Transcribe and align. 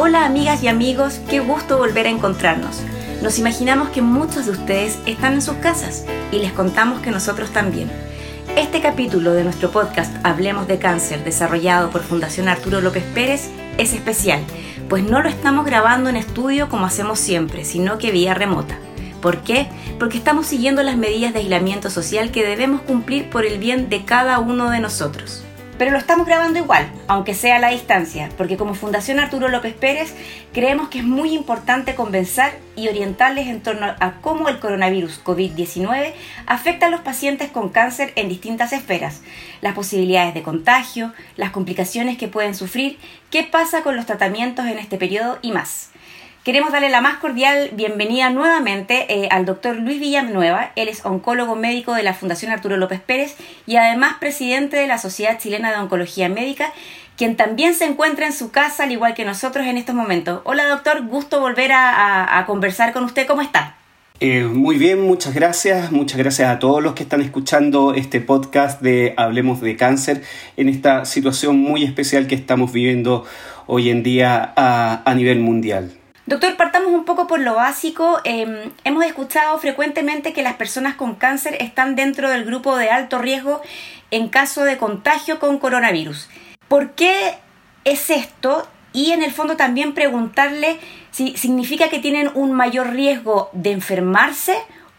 Hola 0.00 0.26
amigas 0.26 0.62
y 0.62 0.68
amigos, 0.68 1.20
qué 1.28 1.40
gusto 1.40 1.76
volver 1.76 2.06
a 2.06 2.10
encontrarnos. 2.10 2.82
Nos 3.20 3.40
imaginamos 3.40 3.88
que 3.88 4.00
muchos 4.00 4.46
de 4.46 4.52
ustedes 4.52 4.96
están 5.06 5.32
en 5.32 5.42
sus 5.42 5.56
casas 5.56 6.04
y 6.30 6.38
les 6.38 6.52
contamos 6.52 7.00
que 7.00 7.10
nosotros 7.10 7.50
también. 7.50 7.90
Este 8.56 8.80
capítulo 8.80 9.32
de 9.32 9.42
nuestro 9.42 9.72
podcast 9.72 10.14
Hablemos 10.24 10.68
de 10.68 10.78
Cáncer, 10.78 11.24
desarrollado 11.24 11.90
por 11.90 12.04
Fundación 12.04 12.46
Arturo 12.46 12.80
López 12.80 13.02
Pérez, 13.12 13.50
es 13.76 13.92
especial, 13.92 14.40
pues 14.88 15.02
no 15.02 15.20
lo 15.20 15.28
estamos 15.28 15.66
grabando 15.66 16.08
en 16.08 16.16
estudio 16.16 16.68
como 16.68 16.86
hacemos 16.86 17.18
siempre, 17.18 17.64
sino 17.64 17.98
que 17.98 18.12
vía 18.12 18.34
remota. 18.34 18.78
¿Por 19.20 19.38
qué? 19.38 19.66
Porque 19.98 20.18
estamos 20.18 20.46
siguiendo 20.46 20.84
las 20.84 20.96
medidas 20.96 21.32
de 21.32 21.40
aislamiento 21.40 21.90
social 21.90 22.30
que 22.30 22.46
debemos 22.46 22.82
cumplir 22.82 23.30
por 23.30 23.44
el 23.44 23.58
bien 23.58 23.88
de 23.88 24.04
cada 24.04 24.38
uno 24.38 24.70
de 24.70 24.78
nosotros. 24.78 25.42
Pero 25.78 25.92
lo 25.92 25.98
estamos 25.98 26.26
grabando 26.26 26.58
igual, 26.58 26.90
aunque 27.06 27.34
sea 27.34 27.56
a 27.56 27.58
la 27.60 27.70
distancia, 27.70 28.28
porque 28.36 28.56
como 28.56 28.74
Fundación 28.74 29.20
Arturo 29.20 29.46
López 29.46 29.74
Pérez 29.74 30.12
creemos 30.52 30.88
que 30.88 30.98
es 30.98 31.04
muy 31.04 31.32
importante 31.32 31.94
convencer 31.94 32.58
y 32.74 32.88
orientarles 32.88 33.46
en 33.46 33.62
torno 33.62 33.86
a 34.00 34.14
cómo 34.20 34.48
el 34.48 34.58
coronavirus 34.58 35.22
COVID-19 35.24 36.14
afecta 36.46 36.86
a 36.86 36.90
los 36.90 37.02
pacientes 37.02 37.50
con 37.50 37.68
cáncer 37.68 38.12
en 38.16 38.28
distintas 38.28 38.72
esferas, 38.72 39.22
las 39.60 39.74
posibilidades 39.74 40.34
de 40.34 40.42
contagio, 40.42 41.12
las 41.36 41.50
complicaciones 41.50 42.18
que 42.18 42.26
pueden 42.26 42.56
sufrir, 42.56 42.98
qué 43.30 43.44
pasa 43.44 43.82
con 43.82 43.94
los 43.94 44.06
tratamientos 44.06 44.66
en 44.66 44.78
este 44.78 44.98
periodo 44.98 45.38
y 45.42 45.52
más. 45.52 45.90
Queremos 46.44 46.72
darle 46.72 46.88
la 46.88 47.00
más 47.00 47.18
cordial 47.18 47.70
bienvenida 47.72 48.30
nuevamente 48.30 49.06
eh, 49.12 49.28
al 49.30 49.44
doctor 49.44 49.76
Luis 49.76 50.00
Villanueva. 50.00 50.70
Él 50.76 50.88
es 50.88 51.04
oncólogo 51.04 51.56
médico 51.56 51.94
de 51.94 52.02
la 52.02 52.14
Fundación 52.14 52.52
Arturo 52.52 52.76
López 52.76 53.00
Pérez 53.00 53.36
y 53.66 53.76
además 53.76 54.14
presidente 54.18 54.76
de 54.76 54.86
la 54.86 54.98
Sociedad 54.98 55.38
Chilena 55.38 55.72
de 55.72 55.78
Oncología 55.78 56.28
Médica, 56.28 56.72
quien 57.16 57.36
también 57.36 57.74
se 57.74 57.84
encuentra 57.84 58.24
en 58.24 58.32
su 58.32 58.50
casa 58.50 58.84
al 58.84 58.92
igual 58.92 59.14
que 59.14 59.24
nosotros 59.24 59.66
en 59.66 59.76
estos 59.76 59.94
momentos. 59.94 60.40
Hola 60.44 60.66
doctor, 60.68 61.04
gusto 61.06 61.40
volver 61.40 61.72
a, 61.74 62.44
conversar 62.46 62.92
con 62.92 63.04
usted. 63.04 63.26
¿Cómo 63.26 63.42
está? 63.42 63.76
Eh, 64.20 64.44
muy 64.44 64.78
bien, 64.78 65.02
muchas 65.02 65.34
gracias. 65.34 65.92
Muchas 65.92 66.18
gracias 66.18 66.48
a 66.48 66.58
todos 66.60 66.82
los 66.82 66.94
que 66.94 67.02
están 67.02 67.20
escuchando 67.20 67.92
este 67.92 68.20
podcast 68.20 68.80
de 68.80 69.12
Hablemos 69.16 69.60
de 69.60 69.76
Cáncer 69.76 70.22
en 70.56 70.68
esta 70.68 71.04
situación 71.04 71.58
muy 71.58 71.84
especial 71.84 72.26
que 72.26 72.36
estamos 72.36 72.72
viviendo 72.72 73.26
hoy 73.66 73.90
en 73.90 74.02
día 74.02 74.54
a 74.56 75.14
nivel 75.14 75.40
mundial. 75.40 75.97
Doctor, 76.28 76.58
partamos 76.58 76.92
un 76.92 77.06
poco 77.06 77.26
por 77.26 77.40
lo 77.40 77.54
básico. 77.54 78.20
Em, 78.24 78.70
hemos 78.84 79.02
escuchado 79.06 79.58
frecuentemente 79.58 80.34
que 80.34 80.42
las 80.42 80.56
personas 80.56 80.94
con 80.94 81.14
cáncer 81.14 81.56
están 81.58 81.96
dentro 81.96 82.28
del 82.28 82.44
grupo 82.44 82.76
de 82.76 82.90
alto 82.90 83.18
riesgo 83.18 83.62
en 84.10 84.28
caso 84.28 84.64
de 84.64 84.76
contagio 84.76 85.38
con 85.38 85.58
coronavirus. 85.58 86.28
¿Por 86.68 86.90
qué 86.90 87.36
es 87.84 88.10
esto? 88.10 88.68
Y 88.92 89.12
en 89.12 89.22
el 89.22 89.32
fondo 89.32 89.56
también 89.56 89.94
preguntarle 89.94 90.78
si 91.12 91.34
significa 91.38 91.88
que 91.88 91.98
tienen 91.98 92.30
un 92.34 92.52
mayor 92.52 92.90
riesgo 92.90 93.48
de 93.54 93.72
enfermarse 93.72 94.54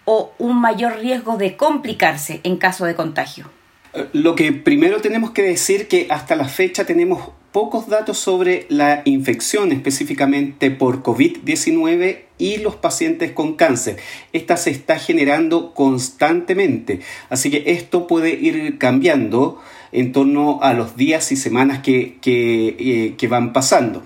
o 0.06 0.34
un 0.40 0.60
mayor 0.60 0.98
riesgo 0.98 1.38
de 1.38 1.56
complicarse 1.56 2.42
en 2.44 2.58
caso 2.58 2.86
de 2.86 2.96
contagio. 2.96 3.52
Eh, 3.94 4.10
lo 4.14 4.34
que 4.34 4.52
primero 4.52 5.00
tenemos 5.00 5.30
que 5.30 5.44
decir 5.44 5.88
que 5.88 6.08
hasta 6.10 6.36
la 6.36 6.48
fecha 6.48 6.86
tenemos 6.86 7.30
pocos 7.52 7.88
datos 7.88 8.18
sobre 8.18 8.66
la 8.70 9.02
infección 9.06 9.72
específicamente 9.72 10.70
por 10.72 11.02
COVID-19 11.02 12.20
y 12.38 12.58
los 12.58 12.76
pacientes 12.76 13.32
con 13.32 13.56
cáncer. 13.56 13.98
Esta 14.34 14.58
se 14.58 14.72
está 14.72 15.00
generando 15.00 15.74
constantemente, 15.74 17.02
así 17.30 17.50
que 17.50 17.64
esto 17.68 18.08
puede 18.08 18.32
ir 18.32 18.78
cambiando 18.78 19.60
en 19.92 20.12
torno 20.12 20.60
a 20.62 20.74
los 20.74 20.96
días 20.96 21.32
y 21.32 21.36
semanas 21.36 21.80
que, 21.80 22.20
eh, 22.24 23.28
van 23.28 23.54
pasando. 23.54 24.04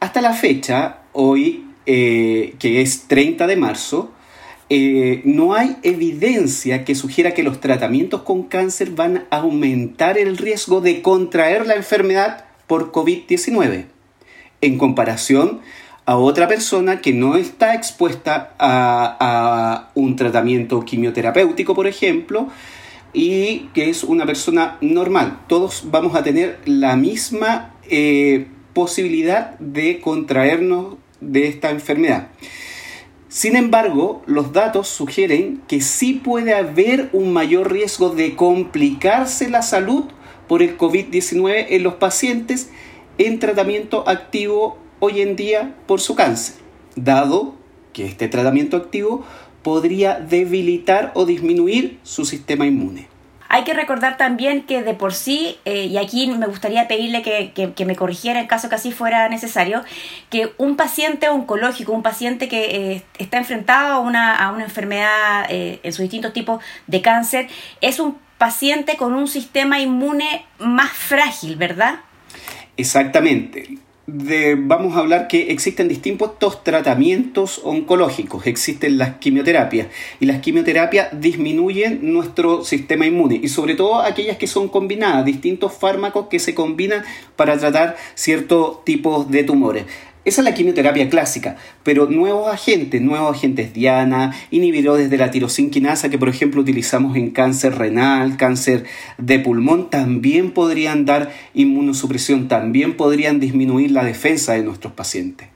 Hasta 0.00 0.20
la 0.20 0.32
fecha, 0.32 1.02
hoy, 1.12 1.64
eh, 1.86 2.54
que 2.58 2.82
es 2.82 3.08
30 3.08 3.46
de 3.46 3.56
marzo, 3.56 4.12
eh, 4.70 5.22
no 5.24 5.54
hay 5.54 5.76
evidencia 5.82 6.84
que 6.84 6.94
sugiera 6.94 7.32
que 7.32 7.42
los 7.42 7.58
tratamientos 7.60 8.22
con 8.22 8.42
cáncer 8.42 8.90
van 8.90 9.24
a 9.30 9.38
aumentar 9.38 10.18
el 10.18 10.36
riesgo 10.36 10.82
de 10.82 11.00
contraer 11.00 11.66
la 11.66 11.74
enfermedad 11.74 12.47
por 12.68 12.92
COVID-19, 12.92 13.86
en 14.60 14.78
comparación 14.78 15.60
a 16.06 16.16
otra 16.16 16.46
persona 16.48 17.00
que 17.00 17.12
no 17.12 17.36
está 17.36 17.74
expuesta 17.74 18.54
a, 18.58 19.90
un 19.94 20.16
tratamiento 20.16 20.84
quimioterapéutico, 20.84 21.74
por 21.74 21.86
ejemplo, 21.86 22.48
y 23.12 23.68
que 23.74 23.90
es 23.90 24.04
una 24.04 24.24
persona 24.24 24.78
normal. 24.80 25.40
Todos 25.48 25.84
vamos 25.90 26.14
a 26.14 26.22
tener 26.22 26.60
la 26.64 26.96
misma 26.96 27.74
eh, 27.90 28.46
posibilidad 28.72 29.58
de 29.58 30.00
contraernos 30.00 30.96
de 31.20 31.48
esta 31.48 31.70
enfermedad. 31.70 32.28
Sin 33.28 33.56
embargo, 33.56 34.22
los 34.24 34.54
datos 34.54 34.88
sugieren 34.88 35.60
que 35.68 35.82
sí 35.82 36.14
puede 36.14 36.54
haber 36.54 37.10
un 37.12 37.34
mayor 37.34 37.70
riesgo 37.70 38.10
de 38.10 38.34
complicarse 38.34 39.50
la 39.50 39.60
salud 39.60 40.04
por 40.48 40.62
el 40.62 40.76
COVID-19 40.76 41.66
en 41.70 41.82
los 41.82 41.94
pacientes 41.94 42.70
en 43.18 43.38
tratamiento 43.38 44.08
activo 44.08 44.78
hoy 45.00 45.20
en 45.20 45.36
día 45.36 45.74
por 45.86 46.00
su 46.00 46.14
cáncer, 46.14 46.56
dado 46.96 47.54
que 47.92 48.06
este 48.06 48.28
tratamiento 48.28 48.76
activo 48.76 49.24
podría 49.62 50.18
debilitar 50.20 51.12
o 51.14 51.26
disminuir 51.26 51.98
su 52.02 52.24
sistema 52.24 52.66
inmune. 52.66 53.08
Hay 53.50 53.64
que 53.64 53.72
recordar 53.72 54.18
también 54.18 54.62
que 54.62 54.82
de 54.82 54.92
por 54.92 55.14
sí, 55.14 55.56
eh, 55.64 55.86
y 55.86 55.96
aquí 55.96 56.26
me 56.26 56.46
gustaría 56.46 56.86
pedirle 56.86 57.22
que, 57.22 57.84
me 57.86 57.96
corrigiera 57.96 58.40
en 58.40 58.46
caso 58.46 58.68
que 58.68 58.74
así 58.74 58.92
fuera 58.92 59.28
necesario, 59.30 59.82
que 60.28 60.52
un 60.58 60.76
paciente 60.76 61.30
oncológico, 61.30 61.92
un 61.92 62.02
paciente 62.02 62.48
que 62.48 62.92
eh, 62.92 63.02
está 63.18 63.38
enfrentado 63.38 63.94
a 63.94 63.98
una, 64.00 64.36
a 64.36 64.52
una 64.52 64.64
enfermedad 64.64 65.46
eh, 65.48 65.80
en 65.82 65.92
sus 65.94 66.02
distintos 66.02 66.34
tipos 66.34 66.62
de 66.86 67.00
cáncer, 67.00 67.48
es 67.80 68.00
un 68.00 68.18
paciente 68.38 68.96
con 68.96 69.14
un 69.14 69.28
sistema 69.28 69.80
inmune 69.80 70.46
más 70.58 70.92
frágil, 70.92 71.56
¿verdad? 71.56 72.00
Exactamente. 72.76 73.78
vamos 74.06 74.96
a 74.96 75.00
hablar 75.00 75.28
que 75.28 75.50
existen 75.50 75.88
distintos 75.88 76.64
tratamientos 76.64 77.60
oncológicos, 77.62 78.46
existen 78.46 78.96
las 78.96 79.16
quimioterapias 79.16 79.88
y 80.18 80.24
las 80.24 80.40
quimioterapias 80.40 81.08
disminuyen 81.20 81.98
nuestro 82.12 82.64
sistema 82.64 83.04
inmune 83.04 83.38
y 83.42 83.48
sobre 83.48 83.74
todo 83.74 84.00
aquellas 84.00 84.38
que 84.38 84.46
son 84.46 84.68
combinadas, 84.68 85.26
distintos 85.26 85.74
fármacos 85.74 86.28
que 86.28 86.38
se 86.38 86.54
combinan 86.54 87.02
para 87.36 87.58
tratar 87.58 87.96
ciertos 88.14 88.82
tipos 88.84 89.30
de 89.30 89.44
tumores. 89.44 89.84
Esa 90.28 90.42
es 90.42 90.44
la 90.44 90.52
quimioterapia 90.52 91.08
clásica, 91.08 91.56
pero 91.82 92.04
nuevos 92.04 92.52
agentes, 92.52 93.00
nuevos 93.00 93.34
agentes 93.34 93.72
diana, 93.72 94.34
inhibidores 94.50 95.08
de 95.08 95.16
la 95.16 95.30
tirosinquinasa 95.30 96.10
que 96.10 96.18
por 96.18 96.28
ejemplo 96.28 96.60
utilizamos 96.60 97.16
en 97.16 97.30
cáncer 97.30 97.78
renal, 97.78 98.36
cáncer 98.36 98.84
de 99.16 99.38
pulmón, 99.38 99.88
también 99.88 100.50
podrían 100.50 101.06
dar 101.06 101.32
inmunosupresión, 101.54 102.46
también 102.46 102.94
podrían 102.94 103.40
disminuir 103.40 103.90
la 103.90 104.04
defensa 104.04 104.52
de 104.52 104.64
nuestros 104.64 104.92
pacientes. 104.92 105.48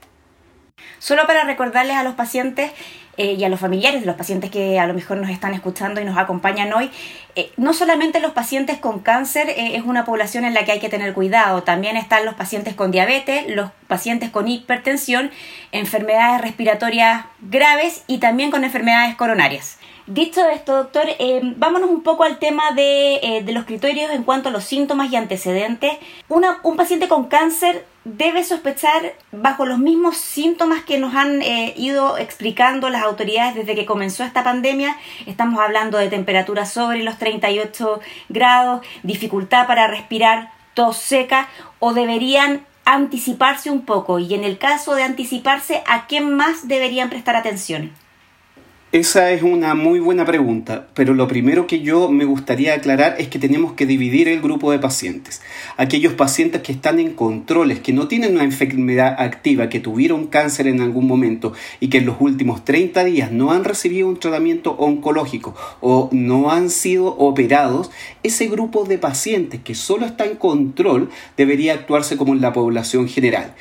Solo 0.99 1.27
para 1.27 1.45
recordarles 1.45 1.97
a 1.97 2.03
los 2.03 2.15
pacientes 2.15 2.71
eh, 3.19 3.35
y 3.39 3.45
a 3.45 3.51
los 3.51 3.61
familiares 3.61 4.01
de 4.01 4.07
los 4.07 4.17
pacientes 4.17 4.51
que 4.51 4.81
a 4.81 4.87
lo 4.87 4.95
mejor 4.95 5.19
nos 5.19 5.29
están 5.29 5.53
escuchando 5.53 6.01
y 6.01 6.05
nos 6.05 6.17
acompañan 6.17 6.73
hoy, 6.73 6.91
eh, 7.37 7.53
no 7.59 7.75
solamente 7.75 8.21
los 8.21 8.33
pacientes 8.33 8.79
con 8.79 9.01
cáncer 9.01 9.51
eh, 9.51 9.77
es 9.77 9.83
una 9.85 10.07
población 10.07 10.47
en 10.47 10.55
la 10.55 10.65
que 10.65 10.73
hay 10.73 10.81
que 10.81 10.89
tener 10.89 11.13
cuidado, 11.13 11.63
también 11.63 11.99
están 11.99 12.25
los 12.25 12.35
pacientes 12.35 12.75
con 12.75 12.91
diabetes, 12.91 13.45
los 13.49 13.71
pacientes 13.87 14.31
con 14.31 14.49
hipertensión, 14.49 15.31
enfermedades 15.73 16.41
respiratorias 16.41 17.27
graves 17.43 18.03
y 18.07 18.17
también 18.17 18.51
con 18.51 18.65
enfermedades 18.65 19.15
coronarias. 19.17 19.77
Dicho 20.07 20.49
esto, 20.49 20.75
doctor, 20.75 21.07
vámonos 21.57 21.89
un 21.89 22.03
poco 22.03 22.25
al 22.25 22.39
tema 22.39 22.73
de, 22.73 23.43
de, 23.45 23.53
los 23.53 23.67
criterios 23.67 24.11
en 24.11 24.25
cuanto 24.25 24.49
a 24.49 24.53
los 24.53 24.65
síntomas 24.65 25.13
y 25.13 25.17
antecedentes. 25.17 25.93
Una, 26.29 26.59
un 26.65 26.77
paciente 26.77 27.07
con 27.07 27.29
cáncer 27.29 27.85
debe 28.05 28.45
sospechar 28.45 29.15
bajo 29.31 29.65
los 29.65 29.79
mismos 29.79 30.17
síntomas 30.17 30.83
que 30.83 30.99
nos 30.99 31.15
han 31.15 31.43
eh, 31.43 31.75
ido 31.77 32.19
explicando 32.19 32.91
las 32.91 33.03
autoridades 33.03 33.55
desde 33.55 33.75
que 33.75 33.87
comenzó 33.87 34.25
esta 34.25 34.43
pandemia. 34.43 34.97
Estamos 35.27 35.61
hablando 35.61 35.99
de 35.99 36.09
temperatura 36.09 36.67
sobre 36.67 37.03
los 37.03 37.19
38 37.19 38.01
grados, 38.29 38.85
dificultad 39.03 39.67
para 39.67 39.87
respirar, 39.87 40.51
tos 40.75 40.97
seca 40.97 41.49
o 41.79 41.93
deberían 41.95 42.67
anticiparse 42.85 43.71
un 43.71 43.83
poco 43.83 44.19
y 44.19 44.35
en 44.35 44.43
el 44.43 44.59
caso 44.59 44.95
de 44.95 45.05
anticiparse, 45.05 45.83
¿a 45.87 46.07
qué 46.07 46.21
más 46.21 46.67
deberían 46.67 47.11
prestar 47.11 47.37
atención? 47.37 47.93
Esa 48.93 49.31
es 49.31 49.43
una 49.43 49.75
muy 49.75 50.01
buena 50.01 50.27
pregunta, 50.27 50.87
pero 50.93 51.15
lo 51.15 51.27
primero 51.27 51.67
que 51.67 51.81
yo 51.81 52.11
me 52.11 52.27
gustaría 52.27 52.75
aclarar 52.75 53.17
es 53.19 53.29
que 53.29 53.39
tenemos 53.39 53.73
que 53.73 53.87
dividir 53.87 54.29
el 54.29 54.43
grupo 54.43 54.71
de 54.71 54.79
pacientes. 54.79 55.41
Aquellos 55.79 56.13
pacientes 56.13 56.61
que 56.61 56.73
están 56.73 57.01
en 57.01 57.15
controles, 57.15 57.81
que 57.81 57.95
no 57.95 58.07
tienen 58.07 58.35
una 58.35 58.45
enfermedad 58.45 59.17
activa, 59.19 59.71
que 59.71 59.81
tuvieron 59.81 60.27
cáncer 60.27 60.67
en 60.67 60.83
algún 60.83 61.07
momento 61.07 61.55
y 61.81 61.89
que 61.89 61.99
en 61.99 62.05
los 62.05 62.17
últimos 62.21 62.67
30 62.67 63.03
días 63.05 63.33
no 63.33 63.53
han 63.53 63.65
recibido 63.65 64.09
un 64.09 64.21
tratamiento 64.21 64.73
oncológico 64.73 65.55
o 65.81 66.11
no 66.13 66.51
han 66.51 66.69
sido 66.69 67.17
operados, 67.17 67.91
ese 68.23 68.47
grupo 68.49 68.85
de 68.85 68.99
pacientes 68.99 69.63
que 69.65 69.75
solo 69.75 70.05
está 70.05 70.27
en 70.27 70.37
control 70.37 71.09
debería 71.39 71.73
actuarse 71.73 72.19
como 72.19 72.35
en 72.35 72.43
la 72.43 72.53
población 72.53 73.09
general 73.09 73.55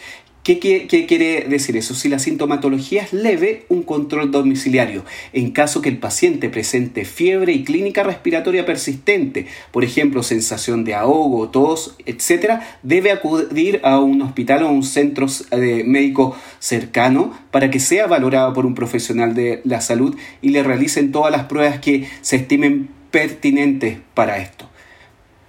¿Qué, 0.43 0.57
quiere 0.57 1.45
decir 1.47 1.77
eso? 1.77 1.93
Si 1.93 2.09
la 2.09 2.17
sintomatología 2.17 3.03
es 3.03 3.13
leve, 3.13 3.65
un 3.69 3.83
control 3.83 4.31
domiciliario. 4.31 5.05
En 5.33 5.51
caso 5.51 5.83
que 5.83 5.89
el 5.89 5.99
paciente 5.99 6.49
presente 6.49 7.05
fiebre 7.05 7.53
y 7.53 7.63
clínica 7.63 8.01
respiratoria 8.01 8.65
persistente, 8.65 9.45
por 9.71 9.83
ejemplo, 9.83 10.23
sensación 10.23 10.83
de 10.83 10.95
ahogo, 10.95 11.49
tos, 11.49 11.95
etc., 12.07 12.59
debe 12.81 13.11
acudir 13.11 13.81
a 13.83 13.99
un 13.99 14.23
hospital 14.23 14.63
o 14.63 14.69
a 14.69 14.71
un 14.71 14.81
centro 14.81 15.27
eh, 15.51 15.83
médico 15.85 16.35
cercano 16.57 17.37
para 17.51 17.69
que 17.69 17.79
sea 17.79 18.07
valorado 18.07 18.51
por 18.53 18.65
un 18.65 18.73
profesional 18.73 19.35
de 19.35 19.61
la 19.63 19.79
salud 19.79 20.17
y 20.41 20.49
le 20.49 20.63
realicen 20.63 21.11
todas 21.11 21.31
las 21.31 21.43
pruebas 21.43 21.79
que 21.79 22.07
se 22.21 22.37
estimen 22.37 22.89
pertinentes 23.11 23.99
para 24.15 24.39
esto. 24.39 24.70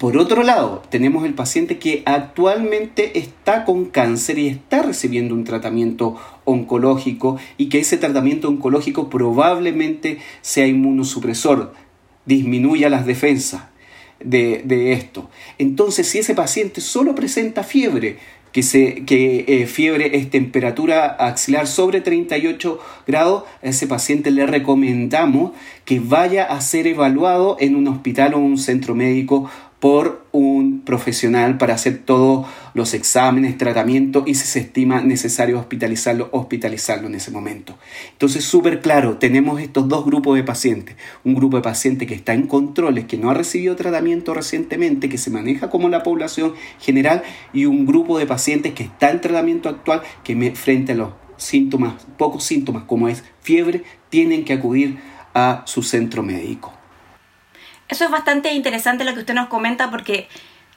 Por 0.03 0.17
otro 0.17 0.43
lado, 0.43 0.83
tenemos 0.89 1.23
el 1.23 1.33
paciente 1.33 1.79
que 1.79 2.03
actualmente 2.05 3.17
está 3.19 3.63
con 3.63 3.85
cáncer 3.85 4.37
y 4.37 4.49
está 4.49 4.81
recibiendo 4.81 5.33
un 5.33 5.45
tratamiento 5.45 6.17
oncológico 6.43 7.37
y 7.55 7.69
que 7.69 7.79
ese 7.79 7.95
tratamiento 7.95 8.49
oncológico 8.49 9.09
probablemente 9.09 10.17
sea 10.41 10.67
inmunosupresor, 10.67 11.71
disminuya 12.25 12.89
las 12.89 13.05
defensas 13.05 13.61
de, 14.19 14.91
esto. 14.91 15.29
Entonces, 15.57 16.05
si 16.05 16.19
ese 16.19 16.35
paciente 16.35 16.81
solo 16.81 17.15
presenta 17.15 17.63
fiebre, 17.63 18.17
que, 18.51 19.45
eh, 19.47 19.65
fiebre 19.67 20.17
es 20.17 20.29
temperatura 20.29 21.05
axilar 21.05 21.65
sobre 21.65 22.01
38 22.01 22.77
grados, 23.07 23.45
a 23.63 23.67
ese 23.67 23.87
paciente 23.87 24.31
le 24.31 24.45
recomendamos 24.45 25.53
que 25.85 26.01
vaya 26.01 26.43
a 26.43 26.59
ser 26.59 26.87
evaluado 26.87 27.55
en 27.61 27.77
un 27.77 27.87
hospital 27.87 28.33
o 28.33 28.39
un 28.39 28.57
centro 28.57 28.95
médico 28.95 29.49
por 29.83 30.25
un 30.31 30.83
profesional 30.85 31.57
para 31.57 31.73
hacer 31.73 31.97
todos 31.97 32.47
los 32.73 32.93
exámenes, 32.93 33.57
tratamiento 33.57 34.23
y 34.25 34.35
si 34.35 34.47
se 34.47 34.59
estima 34.59 35.01
necesario 35.01 35.59
hospitalizarlo, 35.59 36.29
hospitalizarlo 36.31 37.07
en 37.07 37.15
ese 37.15 37.31
momento. 37.31 37.77
Entonces, 38.13 38.45
súper 38.45 38.79
claro, 38.79 39.17
tenemos 39.17 39.59
estos 39.59 39.89
dos 39.89 40.05
grupos 40.05 40.37
de 40.37 40.43
pacientes. 40.45 40.95
Un 41.25 41.35
grupo 41.35 41.57
de 41.57 41.63
pacientes 41.63 42.07
que 42.07 42.15
está 42.15 42.33
en 42.33 42.47
controles, 42.47 43.07
que 43.07 43.17
no 43.17 43.29
ha 43.29 43.33
recibido 43.33 43.75
tratamiento 43.75 44.33
recientemente, 44.33 45.09
que 45.09 45.17
se 45.17 45.31
maneja 45.31 45.69
como 45.69 45.89
la 45.89 46.01
población 46.01 46.53
general, 46.79 47.21
y 47.51 47.65
un 47.65 47.85
grupo 47.85 48.17
de 48.17 48.25
pacientes 48.25 48.71
que 48.71 48.83
está 48.83 49.11
en 49.11 49.19
tratamiento 49.19 49.67
actual, 49.67 50.01
que 50.23 50.53
frente 50.55 50.93
a 50.93 50.95
los 50.95 51.09
síntomas, 51.35 51.95
pocos 52.17 52.45
síntomas 52.45 52.85
como 52.85 53.09
es 53.09 53.25
fiebre, 53.41 53.83
tienen 54.07 54.45
que 54.45 54.53
acudir 54.53 54.99
a 55.33 55.63
su 55.65 55.83
centro 55.83 56.23
médico. 56.23 56.71
Eso 57.89 58.05
es 58.05 58.11
bastante 58.11 58.53
interesante 58.53 59.03
lo 59.03 59.13
que 59.13 59.19
usted 59.19 59.33
nos 59.33 59.47
comenta 59.47 59.91
porque 59.91 60.27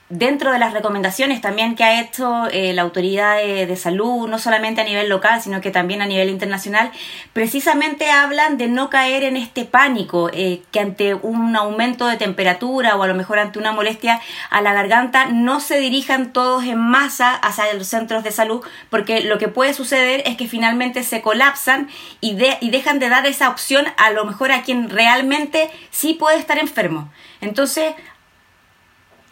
dentro 0.08 0.52
de 0.52 0.60
las 0.60 0.72
recomendaciones 0.72 1.40
también 1.40 1.74
que 1.74 1.82
ha 1.82 2.00
hecho 2.00 2.46
eh, 2.52 2.72
la 2.72 2.82
autoridad 2.82 3.38
de, 3.38 3.76
salud, 3.76 4.28
no 4.28 4.38
solamente 4.38 4.80
a 4.80 4.84
nivel 4.84 5.08
local, 5.08 5.42
sino 5.42 5.60
que 5.60 5.70
también 5.70 6.00
a 6.00 6.06
nivel 6.06 6.30
internacional, 6.30 6.92
precisamente 7.32 8.10
hablan 8.10 8.56
de 8.56 8.68
no 8.68 8.88
caer 8.88 9.24
en 9.24 9.36
este 9.36 9.64
pánico, 9.64 10.30
eh, 10.32 10.62
que 10.70 10.80
ante 10.80 11.14
un 11.14 11.56
aumento 11.56 12.06
de 12.06 12.16
temperatura 12.16 12.96
o 12.96 13.02
a 13.02 13.08
lo 13.08 13.14
mejor 13.14 13.38
ante 13.38 13.58
una 13.58 13.72
molestia 13.72 14.20
a 14.50 14.60
la 14.60 14.72
garganta, 14.72 15.26
no 15.26 15.60
se 15.60 15.78
dirijan 15.78 16.32
todos 16.32 16.64
en 16.64 16.78
masa 16.78 17.34
hacia 17.34 17.72
los 17.74 17.88
centros 17.88 18.22
de 18.22 18.30
salud, 18.30 18.64
porque 18.90 19.20
lo 19.22 19.38
que 19.38 19.48
puede 19.48 19.74
suceder 19.74 20.22
es 20.24 20.36
que 20.36 20.46
finalmente 20.46 21.02
se 21.02 21.20
colapsan 21.20 21.88
y, 22.20 22.36
y 22.60 22.70
dejan 22.70 23.00
de 23.00 23.08
dar 23.08 23.26
esa 23.26 23.48
opción 23.48 23.86
a 23.96 24.10
lo 24.10 24.24
mejor 24.24 24.52
a 24.52 24.62
quien 24.62 24.88
realmente 24.88 25.68
sí 25.90 26.14
puede 26.14 26.38
estar 26.38 26.58
enfermo. 26.58 27.10
Entonces, 27.40 27.94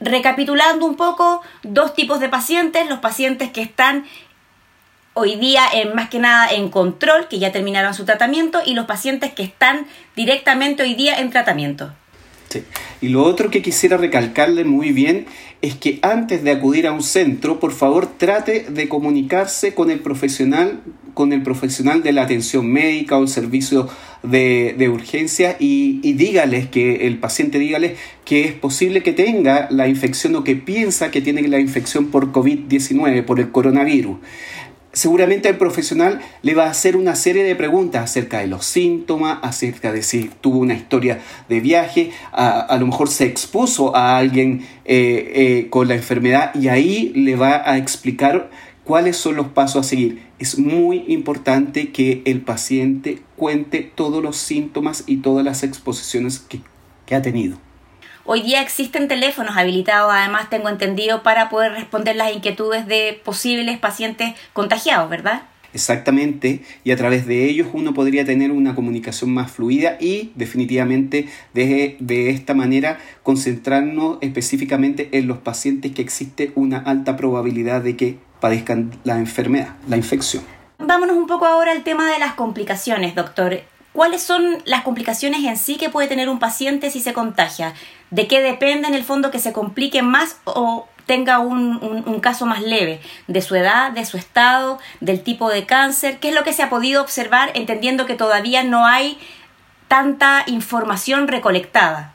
recapitulando 0.00 0.86
un 0.86 0.96
poco, 0.96 1.42
dos 1.62 1.94
tipos 1.94 2.20
de 2.20 2.28
pacientes, 2.28 2.88
los 2.88 2.98
pacientes 2.98 3.50
que 3.50 3.62
están 3.62 4.04
hoy 5.14 5.36
día 5.36 5.62
en 5.72 5.94
más 5.94 6.08
que 6.10 6.18
nada 6.18 6.50
en 6.50 6.68
control, 6.68 7.28
que 7.28 7.38
ya 7.38 7.52
terminaron 7.52 7.94
su 7.94 8.04
tratamiento, 8.04 8.60
y 8.64 8.74
los 8.74 8.86
pacientes 8.86 9.32
que 9.32 9.44
están 9.44 9.86
directamente 10.16 10.82
hoy 10.82 10.94
día 10.94 11.18
en 11.18 11.30
tratamiento. 11.30 11.92
Sí. 12.48 12.64
Y 13.00 13.08
lo 13.08 13.22
otro 13.22 13.50
que 13.50 13.62
quisiera 13.62 13.96
recalcarle 13.96 14.64
muy 14.64 14.92
bien 14.92 15.26
es 15.64 15.76
que 15.76 15.98
antes 16.02 16.44
de 16.44 16.50
acudir 16.50 16.86
a 16.86 16.92
un 16.92 17.02
centro, 17.02 17.58
por 17.58 17.72
favor 17.72 18.06
trate 18.18 18.66
de 18.68 18.86
comunicarse 18.86 19.72
con 19.72 19.90
el 19.90 20.00
profesional, 20.00 20.82
con 21.14 21.32
el 21.32 21.42
profesional 21.42 22.02
de 22.02 22.12
la 22.12 22.22
atención 22.22 22.70
médica 22.70 23.16
o 23.16 23.22
el 23.22 23.28
servicio 23.28 23.88
de, 24.22 24.90
urgencia 24.92 25.56
y, 25.58 26.00
y, 26.02 26.12
dígales 26.12 26.68
que 26.68 27.06
el 27.06 27.18
paciente 27.18 27.58
dígales 27.58 27.98
que 28.26 28.44
es 28.44 28.52
posible 28.52 29.02
que 29.02 29.14
tenga 29.14 29.68
la 29.70 29.88
infección 29.88 30.36
o 30.36 30.44
que 30.44 30.54
piensa 30.54 31.10
que 31.10 31.22
tiene 31.22 31.48
la 31.48 31.58
infección 31.58 32.10
por 32.10 32.30
COVID-19, 32.30 33.24
por 33.24 33.40
el 33.40 33.50
coronavirus 33.50 34.18
seguramente 34.94 35.48
el 35.48 35.56
profesional 35.56 36.20
le 36.42 36.54
va 36.54 36.64
a 36.64 36.70
hacer 36.70 36.96
una 36.96 37.14
serie 37.14 37.44
de 37.44 37.54
preguntas 37.54 38.02
acerca 38.02 38.38
de 38.38 38.46
los 38.46 38.64
síntomas, 38.64 39.38
acerca 39.42 39.92
de 39.92 40.02
si 40.02 40.30
tuvo 40.40 40.58
una 40.58 40.74
historia 40.74 41.20
de 41.48 41.60
viaje, 41.60 42.10
a, 42.32 42.76
lo 42.80 42.86
mejor 42.86 43.08
se 43.08 43.26
expuso 43.26 43.94
a 43.94 44.16
alguien 44.16 44.66
eh, 44.84 45.32
eh, 45.34 45.66
con 45.70 45.88
la 45.88 45.94
enfermedad 45.94 46.54
y 46.54 46.68
ahí 46.68 47.12
le 47.14 47.36
va 47.36 47.68
a 47.68 47.76
explicar 47.76 48.50
cuáles 48.84 49.16
son 49.16 49.36
los 49.36 49.48
pasos 49.48 49.84
a 49.84 49.88
seguir. 49.88 50.22
Es 50.38 50.58
muy 50.58 51.04
importante 51.08 51.90
que 51.90 52.22
el 52.24 52.40
paciente 52.40 53.20
cuente 53.36 53.90
todos 53.94 54.22
los 54.22 54.36
síntomas 54.36 55.04
y 55.06 55.18
todas 55.18 55.44
las 55.44 55.62
exposiciones 55.62 56.44
que 57.06 57.14
ha 57.14 57.22
tenido. 57.22 57.58
Hoy 58.26 58.40
día 58.40 58.62
existen 58.62 59.06
teléfonos 59.06 59.54
habilitados, 59.58 60.10
además 60.10 60.48
tengo 60.48 60.70
entendido, 60.70 61.22
para 61.22 61.50
poder 61.50 61.72
responder 61.72 62.16
las 62.16 62.34
inquietudes 62.34 62.86
de 62.86 63.20
posibles 63.22 63.78
pacientes 63.78 64.32
contagiados, 64.54 65.10
¿verdad? 65.10 65.42
Exactamente, 65.74 66.62
y 66.84 66.92
a 66.92 66.96
través 66.96 67.26
de 67.26 67.44
ellos 67.44 67.68
uno 67.74 67.92
podría 67.92 68.24
tener 68.24 68.50
una 68.50 68.74
comunicación 68.74 69.30
más 69.34 69.50
fluida 69.50 69.98
y 70.00 70.32
definitivamente 70.36 71.28
de, 71.52 71.98
de, 72.00 72.30
esta 72.30 72.54
manera 72.54 72.98
concentrarnos 73.22 74.16
específicamente 74.22 75.10
en 75.12 75.26
los 75.26 75.38
pacientes 75.38 75.92
que 75.92 76.00
existe 76.00 76.50
una 76.54 76.78
alta 76.78 77.18
probabilidad 77.18 77.82
de 77.82 77.94
que 77.96 78.16
padezcan 78.40 78.92
la 79.04 79.18
enfermedad, 79.18 79.74
la 79.86 79.98
infección. 79.98 80.44
Vámonos 80.78 81.16
un 81.16 81.26
poco 81.26 81.44
ahora 81.44 81.72
al 81.72 81.82
tema 81.82 82.10
de 82.10 82.18
las 82.18 82.32
complicaciones, 82.34 83.14
doctor. 83.14 83.60
¿Cuáles 83.94 84.24
son 84.24 84.60
las 84.64 84.82
complicaciones 84.82 85.44
en 85.44 85.56
sí 85.56 85.76
que 85.76 85.88
puede 85.88 86.08
tener 86.08 86.28
un 86.28 86.40
paciente 86.40 86.90
si 86.90 86.98
se 86.98 87.12
contagia? 87.12 87.74
¿De 88.10 88.26
qué 88.26 88.40
depende 88.40 88.88
en 88.88 88.94
el 88.94 89.04
fondo 89.04 89.30
que 89.30 89.38
se 89.38 89.52
complique 89.52 90.02
más 90.02 90.38
o 90.42 90.88
tenga 91.06 91.38
un, 91.38 92.02
un, 92.04 92.18
caso 92.18 92.44
más 92.44 92.60
leve? 92.60 93.00
¿De 93.28 93.40
su 93.40 93.54
edad, 93.54 93.92
de 93.92 94.04
su 94.04 94.16
estado, 94.16 94.80
del 94.98 95.22
tipo 95.22 95.48
de 95.48 95.64
cáncer? 95.64 96.18
¿Qué 96.18 96.30
es 96.30 96.34
lo 96.34 96.42
que 96.42 96.52
se 96.52 96.64
ha 96.64 96.70
podido 96.70 97.02
observar 97.02 97.52
entendiendo 97.54 98.04
que 98.04 98.16
todavía 98.16 98.64
no 98.64 98.84
hay 98.84 99.16
tanta 99.86 100.42
información 100.48 101.28
recolectada? 101.28 102.13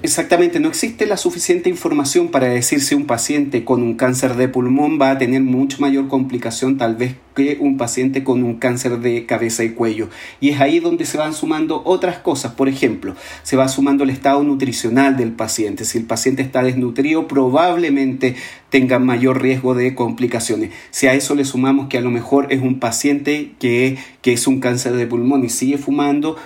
Exactamente, 0.00 0.60
no 0.60 0.68
existe 0.68 1.06
la 1.06 1.16
suficiente 1.16 1.68
información 1.68 2.28
para 2.28 2.46
decir 2.46 2.80
si 2.80 2.94
un 2.94 3.04
paciente 3.04 3.64
con 3.64 3.82
un 3.82 3.94
cáncer 3.94 4.36
de 4.36 4.46
pulmón 4.46 4.96
va 5.00 5.10
a 5.10 5.18
tener 5.18 5.42
mucho 5.42 5.78
mayor 5.80 6.06
complicación 6.06 6.78
tal 6.78 6.94
vez 6.94 7.16
que 7.34 7.56
un 7.60 7.76
paciente 7.76 8.22
con 8.22 8.44
un 8.44 8.54
cáncer 8.54 9.00
de 9.00 9.26
cabeza 9.26 9.64
y 9.64 9.70
cuello. 9.70 10.08
Y 10.40 10.50
es 10.50 10.60
ahí 10.60 10.78
donde 10.78 11.04
se 11.04 11.18
van 11.18 11.34
sumando 11.34 11.82
otras 11.84 12.18
cosas. 12.18 12.52
Por 12.52 12.68
ejemplo, 12.68 13.16
se 13.42 13.56
va 13.56 13.66
sumando 13.66 14.04
el 14.04 14.10
estado 14.10 14.44
nutricional 14.44 15.16
del 15.16 15.32
paciente. 15.32 15.84
Si 15.84 15.98
el 15.98 16.04
paciente 16.04 16.42
está 16.42 16.62
desnutrido, 16.62 17.26
probablemente 17.26 18.36
tenga 18.70 19.00
mayor 19.00 19.42
riesgo 19.42 19.74
de 19.74 19.96
complicaciones. 19.96 20.70
Si 20.90 21.08
a 21.08 21.14
eso 21.14 21.34
le 21.34 21.44
sumamos 21.44 21.88
que 21.88 21.98
a 21.98 22.02
lo 22.02 22.10
mejor 22.10 22.52
es 22.52 22.60
un 22.60 22.78
paciente 22.78 23.52
que, 23.58 23.98
que 24.22 24.32
es 24.32 24.46
un 24.46 24.60
cáncer 24.60 24.92
de 24.92 25.08
pulmón 25.08 25.44
y 25.44 25.48
sigue 25.48 25.78
fumando, 25.78 26.36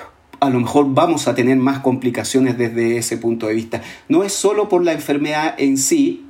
a 0.42 0.50
lo 0.50 0.58
mejor 0.58 0.86
vamos 0.88 1.28
a 1.28 1.36
tener 1.36 1.56
más 1.56 1.78
complicaciones 1.78 2.58
desde 2.58 2.96
ese 2.96 3.16
punto 3.16 3.46
de 3.46 3.54
vista. 3.54 3.80
No 4.08 4.24
es 4.24 4.32
solo 4.32 4.68
por 4.68 4.84
la 4.84 4.92
enfermedad 4.92 5.54
en 5.56 5.78
sí, 5.78 6.26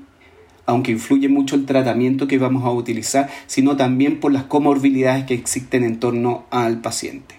aunque 0.66 0.92
influye 0.92 1.30
mucho 1.30 1.56
el 1.56 1.64
tratamiento 1.64 2.28
que 2.28 2.36
vamos 2.36 2.62
a 2.66 2.70
utilizar, 2.70 3.30
sino 3.46 3.74
también 3.74 4.20
por 4.20 4.30
las 4.30 4.44
comorbilidades 4.44 5.24
que 5.24 5.32
existen 5.32 5.82
en 5.82 5.98
torno 5.98 6.44
al 6.50 6.82
paciente. 6.82 7.36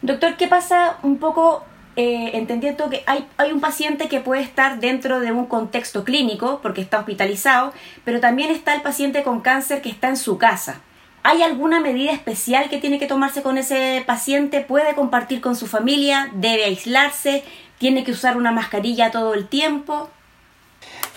Doctor, 0.00 0.38
¿qué 0.38 0.48
pasa 0.48 0.96
un 1.02 1.18
poco 1.18 1.64
eh, 1.96 2.30
entendiendo 2.32 2.88
que 2.88 3.02
hay, 3.06 3.26
hay, 3.36 3.52
un 3.52 3.60
paciente 3.60 4.08
que 4.08 4.20
puede 4.20 4.40
estar 4.40 4.80
dentro 4.80 5.20
de 5.20 5.32
un 5.32 5.44
contexto 5.44 6.02
clínico 6.02 6.60
porque 6.62 6.80
está 6.80 6.98
hospitalizado, 6.98 7.74
pero 8.06 8.20
también 8.20 8.50
está 8.50 8.74
el 8.74 8.80
paciente 8.80 9.22
con 9.22 9.42
cáncer 9.42 9.82
que 9.82 9.90
está 9.90 10.08
en 10.08 10.16
su 10.16 10.38
casa. 10.38 10.80
¿Hay 11.28 11.42
alguna 11.42 11.80
medida 11.80 12.12
especial 12.12 12.70
que 12.70 12.78
tiene 12.78 13.00
que 13.00 13.08
tomarse 13.08 13.42
con 13.42 13.58
ese 13.58 14.04
paciente? 14.06 14.60
¿Puede 14.60 14.94
compartir 14.94 15.40
con 15.40 15.56
su 15.56 15.66
familia? 15.66 16.30
¿Debe 16.36 16.66
aislarse? 16.66 17.42
¿Tiene 17.78 18.04
que 18.04 18.12
usar 18.12 18.36
una 18.36 18.52
mascarilla 18.52 19.10
todo 19.10 19.34
el 19.34 19.48
tiempo? 19.48 20.08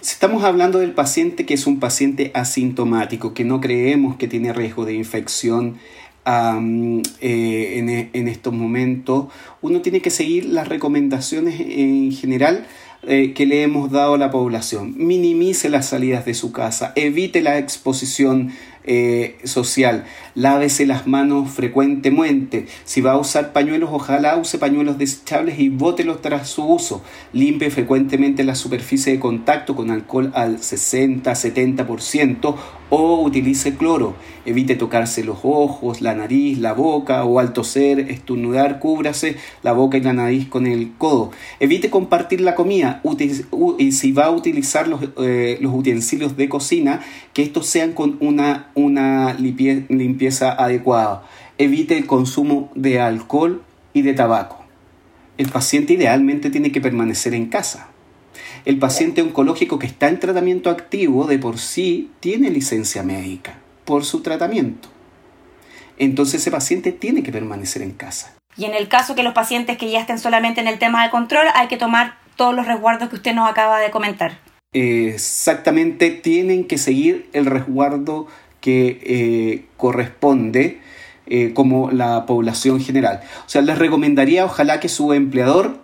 Estamos 0.02 0.44
hablando 0.44 0.80
del 0.80 0.94
paciente 0.94 1.46
que 1.46 1.54
es 1.54 1.68
un 1.68 1.80
paciente 1.80 2.32
asintomático, 2.34 3.36
que 3.36 3.44
no 3.44 3.62
creemos 3.62 4.16
que 4.16 4.28
tiene 4.28 4.52
riesgo 4.52 4.84
de 4.84 4.96
infección 4.96 5.78
eh, 6.26 7.02
e, 7.22 8.10
en, 8.12 8.28
estos 8.28 8.52
momentos. 8.52 9.28
Uno 9.62 9.82
tiene 9.82 10.02
que 10.02 10.10
seguir 10.10 10.46
las 10.46 10.68
recomendaciones 10.68 11.60
en 11.60 12.12
general 12.14 12.66
eh, 13.04 13.34
que 13.34 13.46
le 13.46 13.62
hemos 13.62 13.92
dado 13.92 14.16
a 14.16 14.18
la 14.18 14.32
población. 14.32 14.96
Minimice 14.98 15.70
las 15.70 15.86
salidas 15.86 16.26
de 16.26 16.34
su 16.34 16.52
casa, 16.52 16.94
evite 16.96 17.44
la 17.44 17.60
exposición 17.60 18.52
eh, 18.92 19.38
social. 19.44 20.06
Lávese 20.34 20.88
las 20.88 21.06
manos 21.06 21.52
frecuentemente. 21.52 22.66
Si 22.86 23.02
va 23.02 23.12
a 23.12 23.20
usar 23.20 23.54
pañuelos, 23.54 23.92
ojalá 23.94 24.36
use 24.36 24.58
pañuelos 24.58 24.98
desechables 24.98 25.60
y 25.60 25.70
bótelos 25.70 26.24
tras 26.24 26.50
su 26.50 26.66
uso. 26.66 27.04
Limpie 27.32 27.70
frecuentemente 27.70 28.44
la 28.44 28.56
superficie 28.56 29.14
de 29.14 29.20
contacto 29.20 29.76
con 29.76 29.92
alcohol 29.92 30.32
al 30.34 30.58
60-70% 30.58 32.56
o 32.90 33.22
utilice 33.22 33.76
cloro. 33.76 34.16
Evite 34.46 34.76
tocarse 34.76 35.24
los 35.24 35.40
ojos, 35.44 36.02
la 36.02 36.16
nariz, 36.16 36.58
la 36.58 36.74
boca 36.74 37.24
o 37.26 37.40
al 37.40 37.54
toser, 37.54 38.00
estornudar, 38.00 38.80
cúbrase 38.80 39.36
la 39.62 39.74
boca 39.74 39.98
y 39.98 40.02
la 40.02 40.14
nariz 40.14 40.48
con 40.48 40.66
el 40.66 40.94
codo. 40.98 41.32
Evite 41.60 41.92
compartir 41.92 42.42
la 42.42 42.56
comida 42.56 43.02
y 43.78 43.92
si 43.92 44.12
va 44.12 44.26
a 44.26 44.32
utilizar 44.32 44.88
los, 44.88 45.02
eh, 45.22 45.60
los 45.62 45.74
utensilios 45.74 46.36
de 46.36 46.50
cocina, 46.50 47.02
que 47.34 47.44
estos 47.44 47.68
sean 47.68 47.94
con 47.94 48.18
una, 48.22 48.72
una 48.80 49.34
limpieza 49.34 50.52
adecuada. 50.52 51.24
Evite 51.58 51.98
el 51.98 52.06
consumo 52.06 52.72
de 52.76 53.00
alcohol 53.00 53.64
y 53.94 54.02
de 54.02 54.14
tabaco. 54.14 54.64
El 55.38 55.50
paciente 55.50 55.94
idealmente 55.94 56.50
tiene 56.50 56.72
que 56.72 56.82
permanecer 56.82 57.34
en 57.34 57.48
casa 57.48 57.90
el 58.66 58.78
paciente 58.78 59.22
oncológico 59.22 59.80
que 59.80 59.88
está 59.88 60.10
en 60.10 60.20
tratamiento 60.20 60.70
activo 60.70 61.26
de 61.26 61.40
por 61.40 61.58
sí 61.58 62.12
tiene 62.20 62.50
licencia 62.50 63.04
médica 63.04 63.58
por 63.86 64.06
su 64.06 64.22
tratamiento. 64.22 64.90
Entonces 65.98 66.42
ese 66.42 66.52
paciente 66.52 66.92
tiene 66.92 67.24
que 67.24 67.32
permanecer 67.32 67.82
en 67.82 67.92
casa. 67.92 68.36
Y 68.58 68.66
en 68.66 68.74
el 68.74 68.88
caso 68.88 69.16
que 69.16 69.24
los 69.24 69.34
pacientes 69.34 69.78
que 69.78 69.90
ya 69.90 70.02
estén 70.02 70.20
solamente 70.20 70.62
en 70.62 70.68
el 70.68 70.80
tema 70.80 71.04
de 71.04 71.10
control, 71.10 71.48
hay 71.56 71.68
que 71.68 71.78
tomar 71.78 72.18
todos 72.36 72.54
los 72.54 72.66
resguardos 72.68 73.10
que 73.10 73.16
usted 73.16 73.34
nos 73.34 73.50
acaba 73.50 73.80
de 73.80 73.92
comentar. 73.92 74.40
Exactamente, 74.74 76.12
tienen 76.12 76.66
que 76.66 76.78
seguir 76.78 77.30
el 77.34 77.46
resguardo 77.46 78.28
que 78.62 79.00
eh, 79.04 79.66
corresponde 79.78 80.82
eh, 81.28 81.54
como 81.54 81.92
la 81.92 82.26
población 82.26 82.82
general. 82.82 83.22
O 83.46 83.50
sea, 83.50 83.62
les 83.62 83.78
recomendaría 83.78 84.46
ojalá 84.46 84.80
que 84.80 84.90
su 84.90 85.14
empleador 85.14 85.80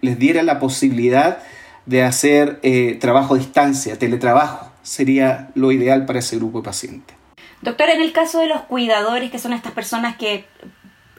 les 0.00 0.18
diera 0.18 0.42
la 0.42 0.58
posibilidad 0.58 1.38
de 1.86 2.02
hacer 2.02 2.58
eh, 2.62 2.98
trabajo 3.00 3.34
a 3.34 3.38
distancia, 3.38 3.98
teletrabajo, 3.98 4.70
sería 4.82 5.50
lo 5.54 5.72
ideal 5.72 6.04
para 6.06 6.18
ese 6.18 6.36
grupo 6.36 6.58
de 6.58 6.64
pacientes. 6.64 7.16
Doctor, 7.62 7.88
en 7.90 8.00
el 8.00 8.12
caso 8.12 8.40
de 8.40 8.46
los 8.46 8.60
cuidadores, 8.62 9.30
que 9.30 9.38
son 9.38 9.52
estas 9.52 9.72
personas 9.72 10.16
que 10.16 10.44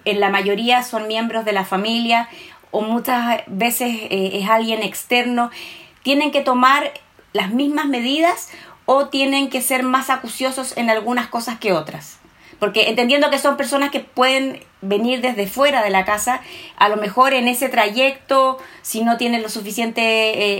en 0.06 0.20
la 0.20 0.30
mayoría 0.30 0.84
son 0.84 1.08
miembros 1.08 1.44
de 1.44 1.52
la 1.52 1.66
familia 1.66 2.30
o 2.72 2.82
muchas 2.82 3.42
veces 3.48 3.96
es 4.10 4.48
alguien 4.48 4.84
externo, 4.84 5.50
¿tienen 6.04 6.32
que 6.32 6.42
tomar 6.42 6.94
las 7.34 7.52
mismas 7.52 7.88
medidas 7.88 8.50
o 8.92 9.08
tienen 9.10 9.52
que 9.52 9.62
ser 9.62 9.84
más 9.84 10.10
acuciosos 10.10 10.76
en 10.76 10.90
algunas 10.90 11.28
cosas 11.28 11.60
que 11.60 11.74
otras? 11.74 12.19
Porque 12.60 12.90
entendiendo 12.90 13.30
que 13.30 13.40
son 13.40 13.58
personas 13.58 13.90
que 13.90 14.02
pueden 14.02 14.60
venir 14.82 15.22
desde 15.22 15.48
fuera 15.48 15.84
de 15.84 15.90
la 15.90 16.06
casa, 16.06 16.42
a 16.78 16.90
lo 16.90 16.98
mejor 16.98 17.34
en 17.34 17.48
ese 17.48 17.68
trayecto, 17.68 18.58
si 18.82 19.04
no 19.04 19.18
tienen 19.18 19.42
lo 19.42 19.50
suficiente, 19.50 20.02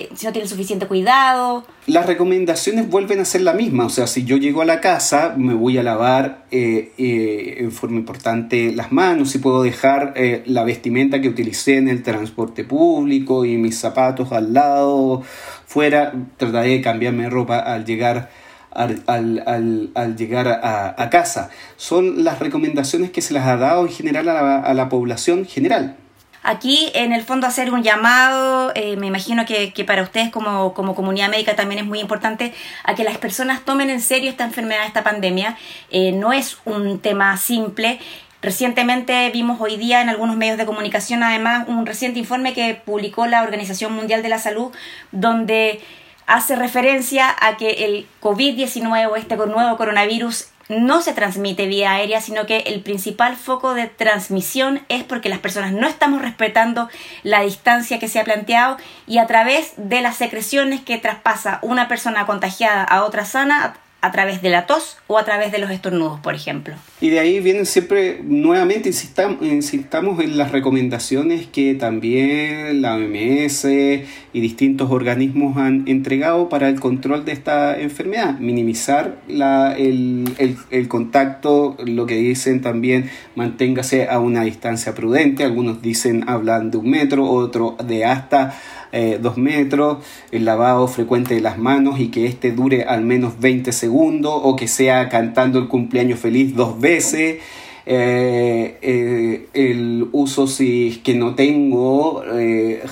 eh, 0.02 0.10
si 0.14 0.26
no 0.26 0.34
tienen 0.34 0.50
suficiente 0.50 0.88
cuidado. 0.88 1.66
Las 1.88 2.06
recomendaciones 2.06 2.90
vuelven 2.90 3.20
a 3.20 3.26
ser 3.26 3.42
la 3.42 3.54
misma, 3.54 3.86
o 3.86 3.90
sea, 3.90 4.08
si 4.08 4.26
yo 4.26 4.38
llego 4.38 4.62
a 4.62 4.66
la 4.66 4.82
casa, 4.82 5.34
me 5.38 5.54
voy 5.54 5.78
a 5.78 5.84
lavar 5.84 6.46
eh, 6.52 6.92
eh, 6.98 7.56
en 7.60 7.72
forma 7.72 7.98
importante 7.98 8.74
las 8.74 8.92
manos, 8.92 9.32
si 9.32 9.40
puedo 9.40 9.64
dejar 9.64 10.14
la 10.46 10.64
vestimenta 10.64 11.22
que 11.22 11.30
utilicé 11.30 11.78
en 11.78 11.88
el 11.88 12.04
transporte 12.04 12.64
público 12.64 13.46
y 13.46 13.58
mis 13.58 13.80
zapatos 13.80 14.32
al 14.32 14.54
lado, 14.54 15.24
fuera, 15.66 16.14
trataré 16.38 16.70
de 16.70 16.82
cambiarme 16.82 17.30
ropa 17.30 17.60
al 17.60 17.86
llegar 17.86 18.30
al, 18.72 20.16
llegar 20.18 20.48
a, 20.48 21.10
casa. 21.10 21.50
Son 21.78 22.24
las 22.24 22.40
recomendaciones 22.40 23.12
que 23.12 23.22
se 23.22 23.34
les 23.34 23.44
ha 23.44 23.58
dado 23.58 23.86
en 23.86 23.92
general 23.92 24.30
a 24.30 24.74
la, 24.74 24.90
población 24.90 25.46
general. 25.46 25.96
Aquí, 26.42 26.90
en 26.94 27.12
el 27.12 27.24
fondo, 27.24 27.48
hacer 27.48 27.74
un 27.74 27.84
llamado, 27.84 28.72
eh, 28.74 28.96
me 28.96 29.08
imagino 29.08 29.46
que, 29.46 29.84
para 29.86 30.04
ustedes 30.04 30.30
como, 30.30 30.74
comunidad 30.74 31.30
médica 31.30 31.56
también 31.56 31.80
es 31.80 31.86
muy 31.86 32.00
importante, 32.00 32.54
a 32.84 32.96
que 32.96 33.04
las 33.04 33.18
personas 33.18 33.66
tomen 33.66 33.90
en 33.90 34.02
serio 34.02 34.30
esta 34.30 34.46
enfermedad, 34.46 34.86
esta 34.86 35.04
pandemia. 35.04 35.58
Eh, 35.92 36.12
no 36.12 36.32
es 36.32 36.58
un 36.66 37.00
tema 37.00 37.36
simple. 37.38 38.00
Recientemente 38.42 39.30
vimos 39.32 39.60
hoy 39.60 39.76
día 39.76 40.02
en 40.02 40.08
algunos 40.08 40.38
medios 40.38 40.58
de 40.58 40.66
comunicación, 40.66 41.24
además, 41.24 41.68
un 41.68 41.86
reciente 41.86 42.20
informe 42.20 42.54
que 42.54 42.74
publicó 42.74 43.28
la 43.28 43.44
Organización 43.44 43.92
Mundial 43.92 44.24
de 44.24 44.30
la 44.30 44.40
Salud, 44.40 44.72
donde 45.12 45.82
hace 46.30 46.56
referencia 46.56 47.36
a 47.42 47.58
que 47.58 47.86
el 47.86 48.08
COVID-19 48.22 49.10
o 49.10 49.16
este 49.16 49.36
nuevo 49.36 49.78
coronavirus 49.78 50.48
no 50.70 51.02
se 51.02 51.14
transmite 51.14 51.66
vía 51.66 51.94
aérea, 51.94 52.22
sino 52.22 52.46
que 52.46 52.58
el 52.58 52.82
principal 52.82 53.36
foco 53.36 53.74
de 53.74 53.88
transmisión 53.88 54.82
es 54.88 55.04
porque 55.04 55.30
las 55.30 55.40
personas 55.40 55.74
no 55.74 55.88
estamos 55.88 56.22
respetando 56.22 56.88
la 57.24 57.42
distancia 57.42 57.98
que 57.98 58.08
se 58.08 58.20
ha 58.20 58.24
planteado 58.24 58.78
y 59.08 59.18
a 59.18 59.26
través 59.26 59.74
de 59.78 60.02
las 60.02 60.18
secreciones 60.18 60.82
que 60.82 61.00
traspasa 61.00 61.58
una 61.64 61.88
persona 61.88 62.28
contagiada 62.28 62.84
a 62.84 63.04
otra 63.04 63.26
sana, 63.26 63.74
a 64.02 64.12
través 64.12 64.42
de 64.42 64.50
la 64.50 64.66
tos 64.66 64.98
o 65.08 65.18
a 65.18 65.26
través 65.26 65.52
de 65.52 65.60
los 65.60 65.70
estornudos, 65.72 66.20
por 66.22 66.34
ejemplo. 66.34 66.76
Y 67.02 67.10
de 67.10 67.20
ahí 67.20 67.40
vienen 67.40 67.66
siempre, 67.66 68.22
nuevamente 68.24 68.90
insistamos, 68.90 69.42
insistamos 69.42 70.20
en 70.22 70.38
las 70.38 70.52
recomendaciones 70.52 71.48
que 71.48 71.76
también 71.76 72.82
la 72.82 72.96
OMS 72.96 73.66
y 73.66 74.40
distintos 74.40 74.90
organismos 74.92 75.58
han 75.58 75.88
entregado 75.88 76.48
para 76.48 76.70
el 76.70 76.80
control 76.80 77.26
de 77.26 77.34
esta 77.34 77.80
enfermedad. 77.80 78.40
Minimizar 78.40 79.18
la, 79.28 79.74
el, 79.74 80.88
contacto, 80.88 81.76
lo 81.86 82.06
que 82.06 82.16
dicen 82.16 82.62
también, 82.62 83.10
manténgase 83.36 84.08
a 84.08 84.20
una 84.20 84.44
distancia 84.44 84.96
prudente. 84.96 85.44
Algunos 85.44 85.82
dicen, 85.82 86.24
hablan 86.28 86.72
de 86.72 86.78
un 86.78 86.90
metro, 86.90 87.26
otros 87.26 87.76
de 87.86 88.06
hasta 88.06 88.56
eh, 88.92 89.20
dos 89.22 89.38
metros, 89.38 90.00
el 90.32 90.46
lavado 90.46 90.88
frecuente 90.88 91.36
de 91.36 91.42
las 91.42 91.60
manos 91.60 92.00
y 92.00 92.10
que 92.10 92.26
este 92.26 92.52
dure 92.52 92.84
al 92.84 93.04
menos 93.04 93.40
20 93.40 93.72
segundos 93.72 94.34
o 94.36 94.56
que 94.56 94.68
sea 94.68 95.10
cantando 95.10 95.60
el 95.60 95.68
cumpleaños 95.68 96.20
feliz 96.20 96.56
dos 96.56 96.80
veces. 96.80 97.38
Eh, 97.86 98.78
eh, 98.82 99.48
el 99.54 100.10
uso 100.12 100.46
si 100.46 100.90
es 100.90 100.98
que 101.00 101.16
no 101.16 101.34
tengo 101.36 102.24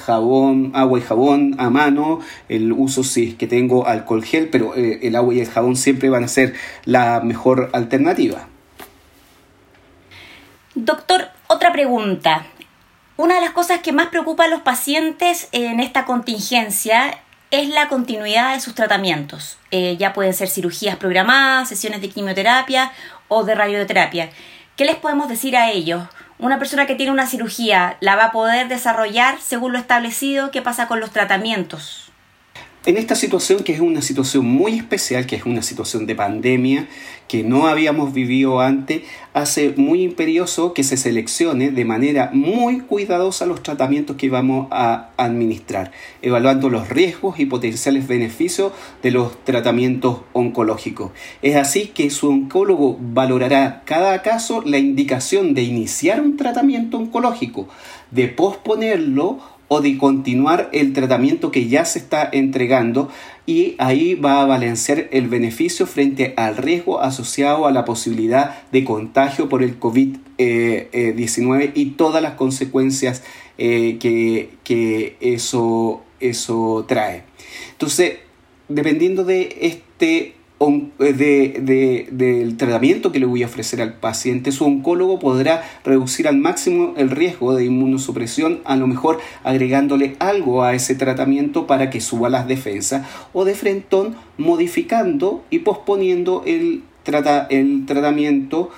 jabón, 0.06 0.72
agua 0.74 1.00
y 1.00 1.01
jabón 1.01 1.56
a 1.58 1.70
mano, 1.70 2.20
el 2.50 2.72
uso 2.72 3.04
si 3.04 3.30
es 3.30 3.36
que 3.36 3.48
tengo 3.48 3.88
alcohol 3.88 4.24
gel, 4.24 4.50
pero 4.50 4.75
el 4.75 5.16
agua 5.16 5.34
y 5.34 5.39
el 5.39 5.48
jabón 5.48 5.75
siempre 5.75 6.10
van 6.10 6.24
a 6.24 6.27
ser 6.27 6.54
la 6.86 7.22
mejor 7.22 7.70
alternativa. 7.74 8.48
Doctor, 10.75 11.30
otra 11.48 11.72
pregunta. 11.72 12.46
Una 13.17 13.33
de 13.33 13.41
las 13.41 13.50
cosas 13.50 13.79
que 13.79 13.91
más 13.91 14.09
preocupa 14.09 14.45
a 14.45 14.47
los 14.47 14.62
pacientes 14.62 15.50
en 15.51 15.79
esta 15.79 16.05
contingencia 16.05 17.17
es 17.50 17.67
la 17.69 17.88
continuidad 17.88 18.53
de 18.53 18.59
sus 18.59 18.75
tratamientos. 18.75 19.57
Eh, 19.71 19.97
ya 19.97 20.13
pueden 20.13 20.36
ser 20.36 20.50
cirugías 20.50 20.97
programadas, 20.97 21.67
sesiones 21.67 22.01
de 22.01 22.09
quimioterapia 22.09 22.91
o 23.27 23.43
de 23.43 23.55
radioterapia. 23.55 24.29
¿Qué 24.75 24.86
les 24.86 24.97
podemos 24.97 25.29
decir 25.29 25.57
a 25.57 25.71
ellos? 25.71 26.07
Una 26.38 26.59
persona 26.59 26.86
que 26.86 26.93
tiene 26.93 27.12
una 27.12 27.25
cirugía 27.25 27.97
la 28.01 28.15
va 28.15 28.25
a 28.25 28.31
poder 28.31 28.67
desarrollar 28.67 29.39
según 29.41 29.74
lo 29.74 29.79
establecido. 29.79 30.51
¿Qué 30.51 30.62
pasa 30.62 30.88
con 30.88 31.00
los 31.00 31.09
tratamientos? 31.09 32.07
En 32.88 32.96
esta 32.96 33.15
situación, 33.15 33.65
que 33.65 33.74
es 33.74 33.82
una 33.82 34.01
situación 34.01 34.46
muy 34.46 34.77
especial, 34.77 35.25
que 35.25 35.36
es 35.36 35.46
una 35.46 35.62
situación 35.62 36.06
de 36.06 36.15
pandemia 36.15 36.88
que 37.27 37.44
no 37.44 37.67
habíamos 37.67 38.13
vivido 38.13 38.62
antes, 38.62 39.01
hace 39.34 39.74
muy 39.75 40.03
imperioso 40.03 40.72
que 40.72 40.86
se 40.86 40.96
seleccione 40.96 41.70
de 41.72 41.84
manera 41.84 42.29
muy 42.32 42.79
cuidadosa 42.79 43.46
los 43.46 43.62
tratamientos 43.62 44.15
que 44.15 44.29
vamos 44.29 44.70
a 44.72 45.10
administrar, 45.17 45.91
evaluando 46.22 46.70
los 46.70 46.88
riesgos 46.88 47.41
y 47.41 47.46
potenciales 47.46 48.08
beneficios 48.08 48.72
de 49.03 49.12
los 49.12 49.44
tratamientos 49.44 50.22
oncológicos. 50.32 51.12
Es 51.41 51.58
así 51.58 51.88
que 51.88 52.10
su 52.10 52.29
oncólogo 52.29 52.98
valorará 53.01 53.84
cada 53.84 54.22
caso 54.22 54.62
la 54.65 54.77
indicación 54.77 55.56
de 55.56 55.63
iniciar 55.63 56.22
un 56.22 56.38
tratamiento 56.38 56.96
oncológico, 56.96 57.67
de 58.12 58.29
posponerlo 58.29 59.57
o 59.67 59.81
de 59.81 59.97
continuar 59.97 60.69
el 60.71 60.93
tratamiento 60.93 61.51
que 61.51 61.67
ya 61.67 61.83
se 61.86 62.00
está 62.00 62.29
entregando 62.31 63.09
y 63.45 63.75
ahí 63.79 64.15
va 64.15 64.41
a 64.41 64.45
balancear 64.45 65.07
el 65.12 65.27
beneficio 65.27 65.86
frente 65.88 66.33
al 66.38 66.57
riesgo 66.57 67.01
asociado 67.01 67.67
a 67.67 67.71
la 67.71 67.86
posibilidad 67.86 68.62
de 68.71 68.83
contagio 68.83 69.50
por 69.50 69.63
el 69.63 69.79
COVID-19 69.79 71.71
y 71.74 71.86
todas 71.91 72.21
las 72.21 72.33
consecuencias 72.33 73.24
eh, 73.57 73.97
que, 74.00 74.51
que 74.63 75.17
eso, 75.19 76.03
eso 76.19 76.86
trae. 76.88 77.24
Entonces, 77.71 78.19
dependiendo 78.69 79.24
de 79.24 79.57
este 79.62 80.37
de, 80.60 82.08
del 82.12 82.58
tratamiento 82.58 83.12
que 83.12 83.20
le 83.20 83.26
voy 83.26 83.44
a 83.44 83.46
ofrecer 83.46 83.82
al 83.82 83.94
paciente, 83.94 84.52
su 84.52 84.66
oncólogo 84.66 85.20
podrá 85.20 85.64
reducir 85.84 86.28
al 86.28 86.38
máximo 86.38 86.94
el 86.98 87.12
riesgo 87.12 87.56
de 87.56 87.66
inmunosupresión, 87.66 88.60
a 88.66 88.76
lo 88.76 88.88
mejor 88.88 89.20
agregándole 89.44 90.16
algo 90.20 90.64
a 90.64 90.74
ese 90.74 90.96
tratamiento 90.96 91.68
para 91.68 91.90
que 91.90 92.02
suba 92.02 92.30
las 92.30 92.48
defensas, 92.48 93.08
o 93.34 93.46
de 93.46 93.54
frentón 93.54 94.16
modificando 94.38 95.44
y 95.50 95.60
posponiendo 95.60 96.44
el 96.46 96.84
trata, 97.04 97.48
el 97.50 97.86
tratamiento 97.86 98.72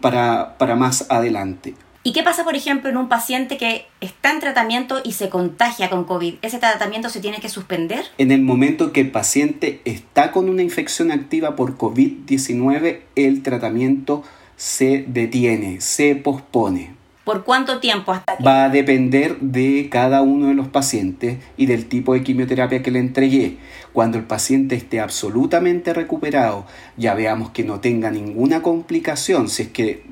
para, 0.00 0.56
para 0.58 0.76
más 0.76 1.06
adelante. 1.10 1.74
¿Y 2.08 2.12
qué 2.12 2.22
pasa, 2.22 2.42
por 2.42 2.56
ejemplo, 2.56 2.88
en 2.88 2.96
un 2.96 3.10
paciente 3.10 3.58
que 3.58 3.84
está 4.00 4.32
en 4.32 4.40
tratamiento 4.40 5.02
y 5.04 5.12
se 5.12 5.28
contagia 5.28 5.90
con 5.90 6.04
COVID? 6.04 6.36
¿Ese 6.40 6.58
tratamiento 6.58 7.10
se 7.10 7.20
tiene 7.20 7.38
que 7.38 7.50
suspender? 7.50 8.06
En 8.16 8.32
el 8.32 8.40
momento 8.40 8.92
que 8.92 9.02
el 9.02 9.10
paciente 9.10 9.82
está 9.84 10.32
con 10.32 10.48
una 10.48 10.62
infección 10.62 11.12
activa 11.12 11.54
por 11.54 11.76
COVID-19, 11.76 13.00
el 13.14 13.42
tratamiento 13.42 14.22
se 14.56 15.04
detiene, 15.06 15.82
se 15.82 16.16
pospone. 16.16 16.97
¿Por 17.28 17.44
cuánto 17.44 17.78
tiempo 17.78 18.12
hasta 18.12 18.36
Va 18.42 18.64
a 18.64 18.68
depender 18.70 19.38
de 19.40 19.90
cada 19.90 20.22
uno 20.22 20.46
de 20.46 20.54
los 20.54 20.68
pacientes 20.68 21.36
y 21.58 21.66
del 21.66 21.84
tipo 21.84 22.14
de 22.14 22.22
quimioterapia 22.22 22.82
que 22.82 22.90
le 22.90 23.00
entregué. 23.00 23.58
Cuando 23.92 24.16
el 24.16 24.24
paciente 24.24 24.76
esté 24.76 24.98
absolutamente 24.98 25.92
recuperado, 25.92 26.64
ya 26.96 27.12
veamos 27.12 27.50
que 27.50 27.64
no 27.64 27.80
tenga 27.80 28.10
ninguna 28.10 28.62
complicación, 28.62 29.50
si 29.50 29.64
es 29.64 29.68
que 29.68 30.04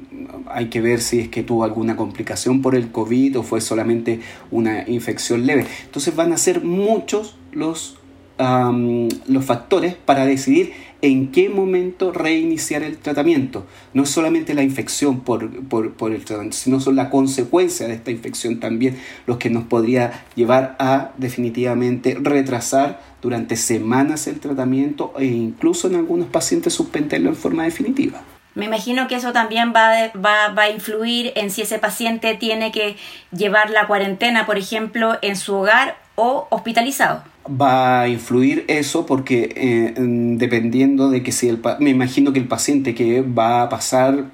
hay 0.50 0.66
que 0.66 0.82
ver 0.82 1.00
si 1.00 1.20
es 1.20 1.28
que 1.28 1.42
tuvo 1.42 1.64
alguna 1.64 1.96
complicación 1.96 2.60
por 2.60 2.74
el 2.74 2.92
COVID 2.92 3.38
o 3.38 3.42
fue 3.42 3.62
solamente 3.62 4.20
una 4.50 4.86
infección 4.86 5.46
leve. 5.46 5.64
Entonces 5.86 6.14
van 6.14 6.34
a 6.34 6.36
ser 6.36 6.64
muchos 6.64 7.38
los, 7.50 7.96
los 8.38 9.44
factores 9.46 9.94
para 9.94 10.26
decidir 10.26 10.74
en 11.02 11.30
qué 11.30 11.48
momento 11.48 12.12
reiniciar 12.12 12.82
el 12.82 12.98
tratamiento. 12.98 13.66
No 13.94 14.04
es 14.04 14.10
solamente 14.10 14.54
la 14.54 14.62
infección 14.62 15.20
por, 15.20 15.50
por, 15.68 15.92
por, 15.94 16.12
el 16.12 16.24
tratamiento, 16.24 16.56
sino 16.56 16.80
son 16.80 16.96
la 16.96 17.10
consecuencia 17.10 17.86
de 17.86 17.94
esta 17.94 18.10
infección 18.10 18.60
también 18.60 18.98
los 19.26 19.38
que 19.38 19.50
nos 19.50 19.64
podría 19.64 20.24
llevar 20.34 20.76
a 20.78 21.12
definitivamente 21.18 22.16
retrasar 22.20 23.00
durante 23.22 23.56
semanas 23.56 24.26
el 24.26 24.40
tratamiento 24.40 25.12
e 25.18 25.26
incluso 25.26 25.88
en 25.88 25.96
algunos 25.96 26.28
pacientes 26.28 26.74
suspenderlo 26.74 27.30
en 27.30 27.36
forma 27.36 27.64
definitiva. 27.64 28.22
Me 28.54 28.64
imagino 28.64 29.06
que 29.06 29.16
eso 29.16 29.32
también 29.32 29.74
va, 29.76 30.10
va, 30.16 30.48
va, 30.48 30.62
a 30.62 30.70
influir 30.70 31.32
en 31.36 31.50
si 31.50 31.60
ese 31.60 31.78
paciente 31.78 32.34
tiene 32.34 32.72
que 32.72 32.96
llevar 33.30 33.68
la 33.68 33.86
cuarentena, 33.86 34.46
por 34.46 34.56
ejemplo, 34.56 35.18
en 35.20 35.36
su 35.36 35.54
hogar 35.54 35.98
o 36.14 36.46
hospitalizado 36.50 37.22
va 37.48 38.02
a 38.02 38.08
influir 38.08 38.64
eso 38.68 39.06
porque 39.06 39.52
eh, 39.56 39.94
dependiendo 39.96 41.10
de 41.10 41.22
que 41.22 41.32
si 41.32 41.48
el 41.48 41.60
me 41.80 41.90
imagino 41.90 42.32
que 42.32 42.38
el 42.38 42.48
paciente 42.48 42.94
que 42.94 43.22
va 43.22 43.62
a 43.62 43.68
pasar 43.68 44.30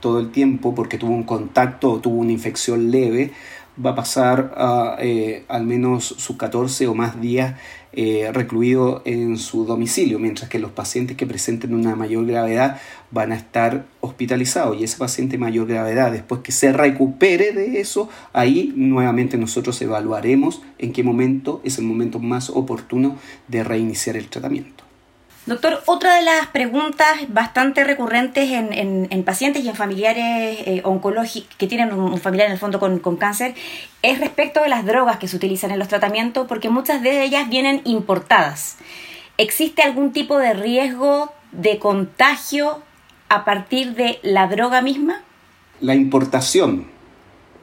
todo 0.00 0.18
el 0.18 0.30
tiempo 0.30 0.74
porque 0.74 0.98
tuvo 0.98 1.12
un 1.12 1.22
contacto 1.22 1.92
o 1.92 2.00
tuvo 2.00 2.20
una 2.20 2.32
infección 2.32 2.90
leve 2.90 3.32
va 3.84 3.90
a 3.90 3.94
pasar 3.94 4.96
eh, 5.00 5.44
al 5.48 5.64
menos 5.64 6.04
sus 6.04 6.36
14 6.36 6.86
o 6.86 6.94
más 6.94 7.20
días 7.20 7.54
eh, 7.94 8.30
recluido 8.32 9.02
en 9.04 9.36
su 9.36 9.66
domicilio, 9.66 10.18
mientras 10.18 10.48
que 10.48 10.58
los 10.58 10.70
pacientes 10.70 11.14
que 11.14 11.26
presenten 11.26 11.74
una 11.74 11.94
mayor 11.94 12.26
gravedad 12.26 12.80
van 13.10 13.32
a 13.32 13.36
estar 13.36 13.84
hospitalizados 14.00 14.80
y 14.80 14.84
ese 14.84 14.96
paciente 14.96 15.36
mayor 15.36 15.66
gravedad, 15.66 16.10
después 16.10 16.40
que 16.40 16.52
se 16.52 16.72
recupere 16.72 17.52
de 17.52 17.80
eso, 17.80 18.08
ahí 18.32 18.72
nuevamente 18.76 19.36
nosotros 19.36 19.80
evaluaremos 19.82 20.62
en 20.78 20.92
qué 20.94 21.02
momento 21.02 21.60
es 21.64 21.76
el 21.78 21.84
momento 21.84 22.18
más 22.18 22.48
oportuno 22.48 23.18
de 23.48 23.62
reiniciar 23.62 24.16
el 24.16 24.28
tratamiento. 24.28 24.81
Doctor, 25.44 25.82
otra 25.86 26.14
de 26.14 26.22
las 26.22 26.46
preguntas 26.48 27.18
bastante 27.28 27.82
recurrentes 27.82 28.48
en, 28.52 29.24
pacientes 29.24 29.64
y 29.64 29.68
en 29.68 29.74
familiares 29.74 30.58
eh, 30.66 30.82
oncológicos 30.84 31.56
que 31.56 31.66
tienen 31.66 31.92
un, 31.92 32.18
familiar 32.18 32.46
en 32.46 32.52
el 32.52 32.58
fondo 32.60 32.78
con, 32.78 33.00
con, 33.00 33.16
cáncer 33.16 33.54
es 34.02 34.20
respecto 34.20 34.62
de 34.62 34.68
las 34.68 34.86
drogas 34.86 35.16
que 35.16 35.26
se 35.26 35.34
utilizan 35.34 35.72
en 35.72 35.80
los 35.80 35.88
tratamientos, 35.88 36.46
porque 36.46 36.68
muchas 36.68 37.02
de 37.02 37.24
ellas 37.24 37.48
vienen 37.48 37.80
importadas. 37.84 38.76
¿Existe 39.36 39.82
algún 39.82 40.12
tipo 40.12 40.38
de 40.38 40.54
riesgo 40.54 41.32
de 41.50 41.80
contagio 41.80 42.80
a 43.28 43.44
partir 43.44 43.94
de 43.94 44.20
la 44.22 44.46
droga 44.46 44.80
misma? 44.80 45.22
La 45.80 45.96
importación, 45.96 46.86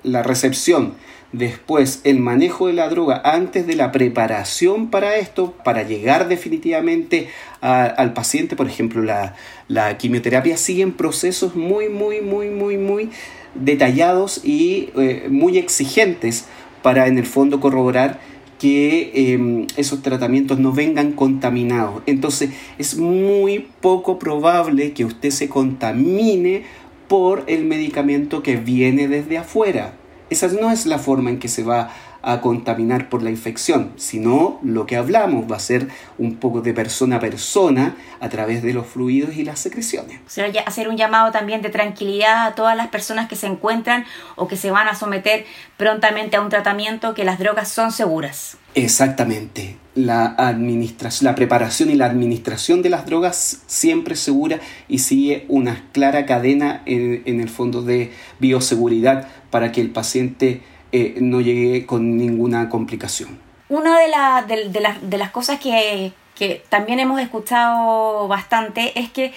la 0.03 0.21
recepción 0.21 0.95
Después, 1.31 2.01
el 2.05 2.19
manejo 2.19 2.67
de 2.67 2.73
la 2.73 2.89
droga 2.89 3.21
antes 3.23 3.67
de 3.67 3.75
la 3.75 3.91
preparación 3.91 4.89
para 4.89 5.17
esto, 5.17 5.53
para 5.63 5.83
llegar 5.83 6.27
definitivamente 6.27 7.29
al 7.61 8.13
paciente, 8.13 8.55
por 8.55 8.67
ejemplo, 8.67 9.03
la, 9.03 9.35
la 9.67 9.97
quimioterapia 9.97 10.55
en 10.67 10.93
procesos 10.93 11.55
muy, 11.55 11.87
muy, 11.87 12.21
muy, 12.21 12.49
muy, 12.49 12.77
muy 12.77 13.09
detallados 13.53 14.43
y 14.43 14.89
eh, 14.97 15.27
muy 15.29 15.59
exigentes 15.59 16.45
para 16.81 17.07
en 17.07 17.17
el 17.19 17.25
fondo 17.25 17.59
corroborar 17.59 18.19
que 18.57 19.33
em, 19.33 19.67
esos 19.77 20.01
tratamientos 20.01 20.57
no 20.57 20.73
vengan 20.73 21.11
contaminados. 21.13 22.01
Entonces 22.07 22.49
es 22.79 22.97
muy 22.97 23.67
poco 23.81 24.17
probable 24.17 24.93
que 24.93 25.05
usted 25.05 25.29
se 25.29 25.47
contamine 25.47 26.63
por 27.07 27.43
el 27.47 27.65
medicamento 27.65 28.43
que 28.43 28.57
viene 28.57 29.07
desde 29.07 29.37
afuera. 29.37 29.98
Esa 30.29 30.47
no 30.47 30.71
es 30.71 30.85
la 30.85 30.99
forma 30.99 31.29
en 31.29 31.39
que 31.39 31.47
se 31.47 31.63
va 31.63 31.89
a 32.21 32.41
contaminar 32.41 33.09
por 33.09 33.23
la 33.23 33.29
infección, 33.29 33.93
sino 33.95 34.59
lo 34.63 34.85
que 34.85 34.97
hablamos 34.97 35.49
va 35.49 35.55
a 35.55 35.59
ser 35.59 35.87
un 36.17 36.35
poco 36.35 36.61
de 36.61 36.73
persona 36.73 37.17
a 37.17 37.19
persona 37.19 37.95
a 38.19 38.29
través 38.29 38.61
de 38.61 38.73
los 38.73 38.85
fluidos 38.85 39.35
y 39.35 39.43
las 39.43 39.59
secreciones. 39.59 40.19
O 40.25 40.29
sea, 40.29 40.49
hacer 40.65 40.89
un 40.89 40.97
llamado 40.97 41.31
también 41.31 41.61
de 41.61 41.69
tranquilidad 41.69 42.47
a 42.47 42.55
todas 42.55 42.75
las 42.75 42.87
personas 42.87 43.29
que 43.29 43.35
se 43.35 43.47
encuentran 43.47 44.05
o 44.35 44.47
que 44.47 44.57
se 44.57 44.71
van 44.71 44.87
a 44.87 44.95
someter 44.95 45.45
prontamente 45.77 46.37
a 46.37 46.41
un 46.41 46.49
tratamiento 46.49 47.13
que 47.13 47.23
las 47.23 47.39
drogas 47.39 47.69
son 47.69 47.91
seguras. 47.91 48.57
Exactamente. 48.75 49.77
La, 49.95 50.27
administración, 50.37 51.25
la 51.25 51.35
preparación 51.35 51.89
y 51.89 51.95
la 51.95 52.05
administración 52.05 52.81
de 52.81 52.89
las 52.89 53.05
drogas 53.05 53.61
siempre 53.65 54.13
es 54.13 54.19
segura 54.19 54.59
y 54.87 54.99
sigue 54.99 55.45
una 55.49 55.85
clara 55.91 56.25
cadena 56.25 56.83
en, 56.85 57.23
en 57.25 57.41
el 57.41 57.49
fondo 57.49 57.81
de 57.81 58.11
bioseguridad 58.39 59.27
para 59.49 59.71
que 59.71 59.81
el 59.81 59.89
paciente 59.89 60.61
eh, 60.91 61.15
no 61.19 61.41
llegue 61.41 61.85
con 61.85 62.17
ninguna 62.17 62.69
complicación. 62.69 63.39
Una 63.69 63.99
de, 63.99 64.69
de, 64.69 65.17
las 65.17 65.31
cosas 65.31 65.59
que, 65.59 66.11
que 66.35 66.63
también 66.69 66.99
hemos 66.99 67.21
escuchado 67.21 68.27
bastante 68.27 68.99
es 68.99 69.09
que 69.09 69.33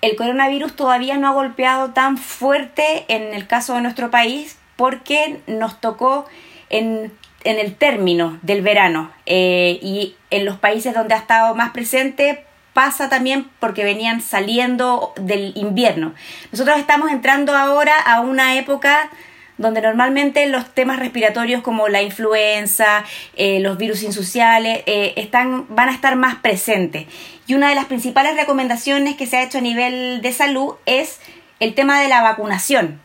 el 0.00 0.16
coronavirus 0.16 0.74
todavía 0.74 1.16
no 1.16 1.28
ha 1.28 1.32
golpeado 1.32 1.90
tan 1.90 2.18
fuerte 2.18 3.04
en 3.08 3.34
el 3.34 3.46
caso 3.46 3.74
de 3.74 3.82
nuestro 3.82 4.10
país 4.10 4.58
porque 4.76 5.40
nos 5.46 5.80
tocó 5.80 6.26
en, 6.70 7.12
en 7.44 7.58
el 7.58 7.74
término 7.74 8.38
del 8.42 8.62
verano 8.62 9.10
eh, 9.26 9.78
y 9.82 10.14
en 10.30 10.44
los 10.44 10.56
países 10.56 10.94
donde 10.94 11.14
ha 11.14 11.18
estado 11.18 11.54
más 11.54 11.70
presente 11.70 12.44
pasa 12.72 13.08
también 13.08 13.48
porque 13.58 13.82
venían 13.82 14.20
saliendo 14.20 15.12
del 15.16 15.52
invierno. 15.56 16.14
Nosotros 16.52 16.78
estamos 16.78 17.10
entrando 17.10 17.56
ahora 17.56 17.98
a 17.98 18.20
una 18.20 18.56
época 18.56 19.10
donde 19.58 19.82
normalmente 19.82 20.46
los 20.46 20.72
temas 20.72 20.98
respiratorios 20.98 21.62
como 21.62 21.88
la 21.88 22.00
influenza, 22.00 23.04
eh, 23.36 23.60
los 23.60 23.76
virus 23.76 24.02
insociales, 24.02 24.82
eh, 24.86 25.14
están, 25.16 25.66
van 25.68 25.88
a 25.88 25.92
estar 25.92 26.16
más 26.16 26.36
presentes. 26.36 27.06
Y 27.46 27.54
una 27.54 27.68
de 27.68 27.74
las 27.74 27.86
principales 27.86 28.36
recomendaciones 28.36 29.16
que 29.16 29.26
se 29.26 29.36
ha 29.36 29.42
hecho 29.42 29.58
a 29.58 29.62
nivel 29.62 30.22
de 30.22 30.32
salud 30.32 30.74
es 30.86 31.18
el 31.60 31.74
tema 31.74 32.00
de 32.00 32.08
la 32.08 32.22
vacunación 32.22 33.00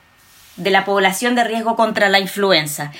de 0.55 0.69
la 0.71 0.85
población 0.85 1.35
de 1.35 1.43
riesgo 1.43 1.75
contra 1.75 2.09
la 2.09 2.19
influenza. 2.19 2.91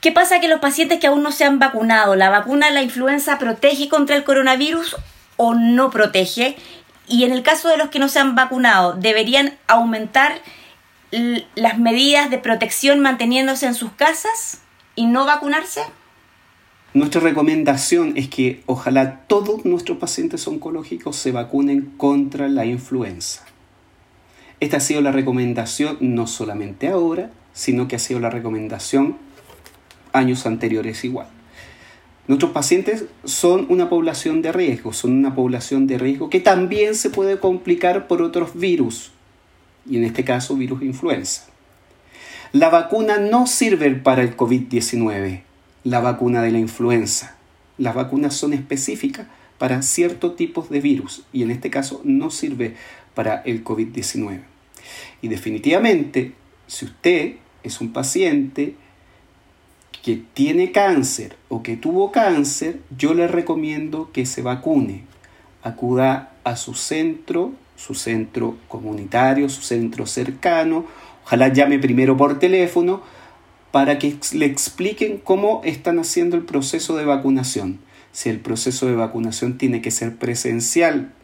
¿Qué 0.00 0.12
pasa 0.12 0.40
que 0.40 0.48
los 0.48 0.60
pacientes 0.60 0.98
que 0.98 1.06
aún 1.06 1.22
no 1.22 1.32
se 1.32 1.44
han 1.44 1.58
vacunado, 1.58 2.16
la 2.16 2.30
vacuna 2.30 2.68
de 2.68 2.72
la 2.72 2.82
influenza 2.82 3.38
protege 3.38 3.88
contra 3.88 4.16
el 4.16 4.24
coronavirus 4.24 4.96
o 5.36 5.54
no 5.54 5.90
protege? 5.90 6.56
Y 7.06 7.24
en 7.24 7.32
el 7.32 7.42
caso 7.42 7.68
de 7.68 7.76
los 7.76 7.90
que 7.90 7.98
no 7.98 8.08
se 8.08 8.20
han 8.20 8.34
vacunado, 8.34 8.94
deberían 8.94 9.58
aumentar 9.66 10.40
las 11.10 11.78
medidas 11.78 12.30
de 12.30 12.38
protección 12.38 13.00
manteniéndose 13.00 13.66
en 13.66 13.74
sus 13.74 13.92
casas 13.92 14.60
y 14.94 15.06
no 15.06 15.24
vacunarse? 15.26 15.82
Nuestra 16.92 17.20
recomendación 17.20 18.14
es 18.16 18.28
que 18.28 18.62
ojalá 18.66 19.20
todos 19.28 19.64
nuestros 19.64 19.98
pacientes 19.98 20.46
oncológicos 20.48 21.16
se 21.16 21.30
vacunen 21.30 21.92
contra 21.96 22.48
la 22.48 22.66
influenza. 22.66 23.44
Esta 24.58 24.78
ha 24.78 24.80
sido 24.80 25.00
la 25.00 25.12
recomendación 25.12 25.96
no 26.00 26.26
solamente 26.26 26.88
ahora, 26.88 27.30
sino 27.52 27.88
que 27.88 27.96
ha 27.96 28.00
sido 28.00 28.20
la 28.20 28.30
recomendación 28.30 29.16
años 30.12 30.46
anteriores 30.46 31.04
igual. 31.04 31.28
Nuestros 32.26 32.52
pacientes 32.52 33.06
son 33.24 33.66
una 33.70 33.88
población 33.88 34.42
de 34.42 34.52
riesgo, 34.52 34.92
son 34.92 35.12
una 35.12 35.34
población 35.34 35.86
de 35.86 35.98
riesgo 35.98 36.28
que 36.28 36.40
también 36.40 36.94
se 36.94 37.10
puede 37.10 37.38
complicar 37.38 38.06
por 38.06 38.22
otros 38.22 38.54
virus, 38.54 39.12
y 39.88 39.96
en 39.96 40.04
este 40.04 40.24
caso 40.24 40.56
virus 40.56 40.82
influenza. 40.82 41.46
La 42.52 42.68
vacuna 42.68 43.18
no 43.18 43.46
sirve 43.46 43.90
para 43.92 44.22
el 44.22 44.36
COVID-19, 44.36 45.42
la 45.84 46.00
vacuna 46.00 46.42
de 46.42 46.50
la 46.50 46.58
influenza. 46.58 47.36
Las 47.78 47.94
vacunas 47.94 48.34
son 48.34 48.52
específicas 48.52 49.26
para 49.58 49.82
ciertos 49.82 50.36
tipos 50.36 50.68
de 50.70 50.80
virus 50.80 51.22
y 51.32 51.42
en 51.42 51.50
este 51.50 51.70
caso 51.70 52.00
no 52.04 52.30
sirve 52.30 52.74
para 53.14 53.42
el 53.42 53.62
COVID-19. 53.64 54.40
Y 55.22 55.28
definitivamente, 55.28 56.32
si 56.66 56.86
usted 56.86 57.36
es 57.62 57.80
un 57.80 57.92
paciente 57.92 58.74
que 60.02 60.22
tiene 60.34 60.72
cáncer 60.72 61.36
o 61.48 61.62
que 61.62 61.76
tuvo 61.76 62.10
cáncer, 62.10 62.80
yo 62.96 63.14
le 63.14 63.28
recomiendo 63.28 64.10
que 64.12 64.26
se 64.26 64.42
vacune 64.42 65.04
acuda 65.62 66.32
a 66.44 66.56
su 66.56 66.74
centro, 66.74 67.52
su 67.80 67.94
centro 67.94 68.56
comunitario, 68.68 69.48
su 69.48 69.62
centro 69.62 70.04
cercano, 70.04 70.84
ojalá 71.24 71.48
llame 71.48 71.78
primero 71.78 72.14
por 72.14 72.38
teléfono 72.38 73.00
para 73.70 73.98
que 73.98 74.16
le 74.32 74.44
expliquen 74.44 75.16
cómo 75.16 75.62
están 75.64 75.98
haciendo 75.98 76.36
el 76.36 76.44
proceso 76.44 76.96
de 76.96 77.06
vacunación. 77.06 77.78
Si 78.12 78.28
el 78.28 78.40
proceso 78.40 78.86
de 78.86 78.96
vacunación 78.96 79.56
tiene 79.56 79.80
que 79.80 79.90
ser 79.90 80.16
presencial 80.16 81.14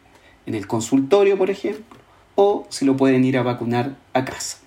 en 0.45 0.55
el 0.55 0.65
consultorio, 0.65 1.37
por 1.37 1.51
ejemplo, 1.51 1.99
o 2.35 2.65
si 2.69 2.85
lo 2.85 2.97
pueden 2.97 3.23
ir 3.23 3.37
a 3.37 3.43
vacunar 3.43 3.97
a 4.13 4.25
casa. 4.25 4.57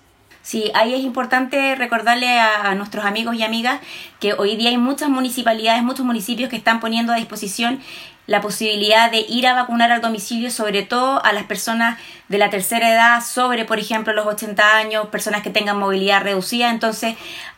Sí, 0.43 0.71
ahí 0.73 0.93
es 0.93 1.01
importante 1.01 1.75
recordarle 1.75 2.39
a, 2.39 2.73
nuestros 2.75 3.05
amigos 3.05 3.35
y 3.35 3.43
amigas 3.43 3.79
que 4.19 4.33
hoy 4.33 4.55
día 4.55 4.69
hay 4.69 4.77
muchas 4.77 5.09
municipalidades, 5.09 5.83
muchos 5.83 6.05
municipios 6.05 6.49
que 6.49 6.55
están 6.55 6.79
poniendo 6.79 7.13
a 7.13 7.17
disposición 7.17 7.79
la 8.27 8.41
posibilidad 8.41 9.11
de 9.11 9.25
ir 9.27 9.45
a 9.45 9.53
vacunar 9.53 9.91
al 9.91 10.01
domicilio, 10.01 10.51
sobre 10.51 10.83
todo 10.83 11.23
a 11.23 11.33
las 11.33 11.43
personas 11.43 11.99
de 12.29 12.37
la 12.37 12.49
tercera 12.49 12.89
edad, 12.89 13.21
sobre, 13.23 13.65
por 13.65 13.77
ejemplo, 13.77 14.13
los 14.13 14.25
80 14.25 14.77
años, 14.77 15.07
personas 15.07 15.41
que 15.41 15.49
tengan 15.49 15.77
movilidad 15.77 16.21
reducida. 16.21 16.69
Entonces, 16.69 17.15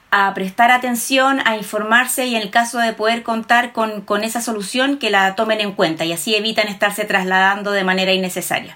a 0.10 0.34
prestar 0.34 0.72
atención, 0.72 1.42
a 1.46 1.58
informarse 1.58 2.26
y 2.26 2.36
en 2.36 2.42
el 2.42 2.50
caso 2.50 2.80
de 2.80 2.94
poder 2.94 3.24
contar 3.24 3.72
con, 3.72 4.02
con 4.02 4.24
esa 4.24 4.42
solución, 4.42 4.98
que 4.98 5.10
la 5.10 5.36
tomen 5.36 5.62
en 5.62 5.74
cuenta 5.74 6.06
y 6.06 6.14
así 6.14 6.36
evitan 6.36 6.68
estarse 6.68 7.06
trasladando 7.06 7.72
de 7.72 7.84
manera 7.84 8.14
innecesaria. 8.14 8.76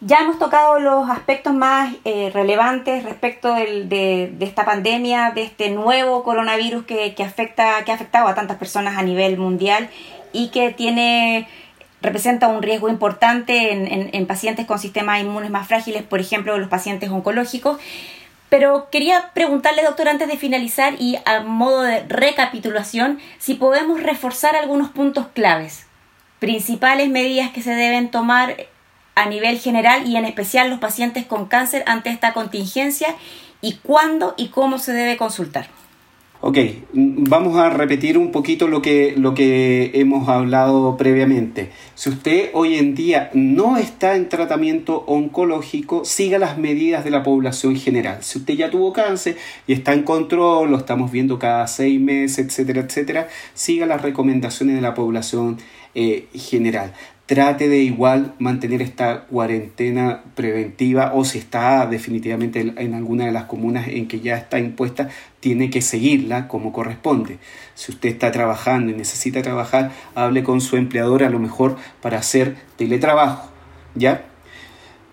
Ya 0.00 0.18
hemos 0.18 0.38
tocado 0.38 0.78
los 0.78 1.08
aspectos 1.08 1.54
más 1.54 1.94
eh, 2.04 2.30
relevantes 2.32 3.02
respecto 3.04 3.54
de, 3.54 4.36
esta 4.40 4.66
pandemia, 4.66 5.30
de 5.30 5.42
este 5.42 5.70
nuevo 5.70 6.22
coronavirus 6.22 6.84
que, 6.84 7.14
afecta, 7.24 7.82
que 7.84 7.92
ha 7.92 7.94
afectado 7.94 8.28
a 8.28 8.34
tantas 8.34 8.58
personas 8.58 8.98
a 8.98 9.02
nivel 9.02 9.38
mundial 9.38 9.88
y 10.32 10.48
que 10.48 10.70
tiene 10.70 11.48
representa 12.02 12.46
un 12.46 12.62
riesgo 12.62 12.90
importante 12.90 13.72
en, 13.72 14.10
en 14.12 14.26
pacientes 14.26 14.66
con 14.66 14.78
sistemas 14.78 15.20
inmunes 15.22 15.50
más 15.50 15.66
frágiles, 15.66 16.02
por 16.02 16.20
ejemplo, 16.20 16.56
los 16.58 16.68
pacientes 16.68 17.08
oncológicos. 17.10 17.78
Pero 18.50 18.90
quería 18.90 19.30
preguntarle, 19.32 19.82
doctor, 19.82 20.08
antes 20.08 20.28
de 20.28 20.36
finalizar 20.36 20.94
y 21.00 21.16
a 21.24 21.40
modo 21.40 21.82
de 21.82 22.04
recapitulación, 22.06 23.18
si 23.38 23.54
podemos 23.54 24.02
reforzar 24.02 24.56
algunos 24.56 24.90
puntos 24.90 25.26
claves, 25.32 25.86
principales 26.38 27.08
medidas 27.08 27.50
que 27.50 27.62
se 27.62 27.74
deben 27.74 28.10
tomar 28.10 28.56
a 29.16 29.28
nivel 29.28 29.58
general 29.58 30.06
y 30.06 30.16
en 30.16 30.26
especial 30.26 30.70
los 30.70 30.78
pacientes 30.78 31.26
con 31.26 31.46
cáncer 31.46 31.82
ante 31.86 32.10
esta 32.10 32.32
contingencia 32.32 33.08
y 33.60 33.78
cuándo 33.82 34.34
y 34.36 34.48
cómo 34.48 34.78
se 34.78 34.92
debe 34.92 35.16
consultar. 35.16 35.68
Ok, 36.42 36.58
vamos 36.92 37.56
a 37.56 37.70
repetir 37.70 38.18
un 38.18 38.30
poquito 38.30 38.68
lo 38.68 38.82
que, 38.82 39.14
lo 39.16 39.32
que 39.32 39.90
hemos 39.94 40.28
hablado 40.28 40.98
previamente. 40.98 41.70
Si 41.94 42.10
usted 42.10 42.50
hoy 42.52 42.76
en 42.76 42.94
día 42.94 43.30
no 43.32 43.78
está 43.78 44.16
en 44.16 44.28
tratamiento 44.28 45.02
oncológico, 45.06 46.04
siga 46.04 46.38
las 46.38 46.58
medidas 46.58 47.04
de 47.04 47.10
la 47.10 47.22
población 47.22 47.74
general. 47.76 48.18
Si 48.22 48.38
usted 48.38 48.52
ya 48.52 48.70
tuvo 48.70 48.92
cáncer 48.92 49.38
y 49.66 49.72
está 49.72 49.94
en 49.94 50.02
control, 50.02 50.70
lo 50.70 50.76
estamos 50.76 51.10
viendo 51.10 51.38
cada 51.38 51.66
seis 51.68 51.98
meses, 51.98 52.46
etcétera, 52.46 52.82
etcétera, 52.82 53.28
siga 53.54 53.86
las 53.86 54.02
recomendaciones 54.02 54.76
de 54.76 54.82
la 54.82 54.92
población 54.92 55.56
eh, 55.94 56.28
general 56.34 56.92
trate 57.26 57.68
de 57.68 57.78
igual 57.78 58.34
mantener 58.38 58.80
esta 58.82 59.22
cuarentena 59.22 60.22
preventiva 60.36 61.12
o 61.12 61.24
si 61.24 61.38
está 61.38 61.86
definitivamente 61.86 62.60
en 62.76 62.94
alguna 62.94 63.26
de 63.26 63.32
las 63.32 63.44
comunas 63.44 63.88
en 63.88 64.06
que 64.06 64.20
ya 64.20 64.36
está 64.36 64.60
impuesta, 64.60 65.08
tiene 65.40 65.68
que 65.68 65.82
seguirla 65.82 66.46
como 66.46 66.72
corresponde. 66.72 67.38
Si 67.74 67.90
usted 67.90 68.10
está 68.10 68.30
trabajando 68.30 68.92
y 68.92 68.94
necesita 68.94 69.42
trabajar, 69.42 69.90
hable 70.14 70.44
con 70.44 70.60
su 70.60 70.76
empleador 70.76 71.24
a 71.24 71.30
lo 71.30 71.40
mejor 71.40 71.76
para 72.00 72.18
hacer 72.18 72.56
teletrabajo, 72.76 73.50
¿ya? 73.96 74.24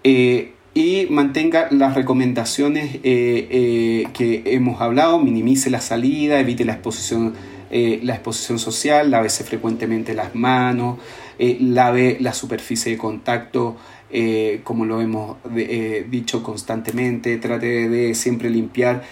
Eh, 0.03 0.53
y 0.75 1.07
mantenga 1.09 1.67
las 1.71 1.95
recomendaciones 1.95 2.95
eh, 2.95 3.01
eh, 3.03 4.07
que 4.13 4.43
hemos 4.45 4.81
hablado, 4.81 5.19
minimice 5.19 5.69
la 5.69 5.81
salida, 5.81 6.39
evite 6.39 6.63
la 6.65 6.73
exposición, 6.73 7.33
la 7.71 8.13
exposición 8.13 8.59
social, 8.59 9.09
lávese 9.09 9.43
frecuentemente 9.43 10.13
las 10.13 10.35
manos, 10.35 10.99
eh, 11.39 11.57
lave 11.59 12.17
la 12.19 12.33
superficie 12.33 12.91
de 12.91 12.97
contacto 12.97 13.75
eh, 14.15 14.61
como 14.63 14.85
lo 14.85 15.01
hemos 15.01 15.37
eh, 15.55 16.05
dicho 16.07 16.43
constantemente, 16.43 17.35
trate 17.37 17.89
de 17.89 18.13
siempre 18.13 18.51
limpiar 18.51 19.03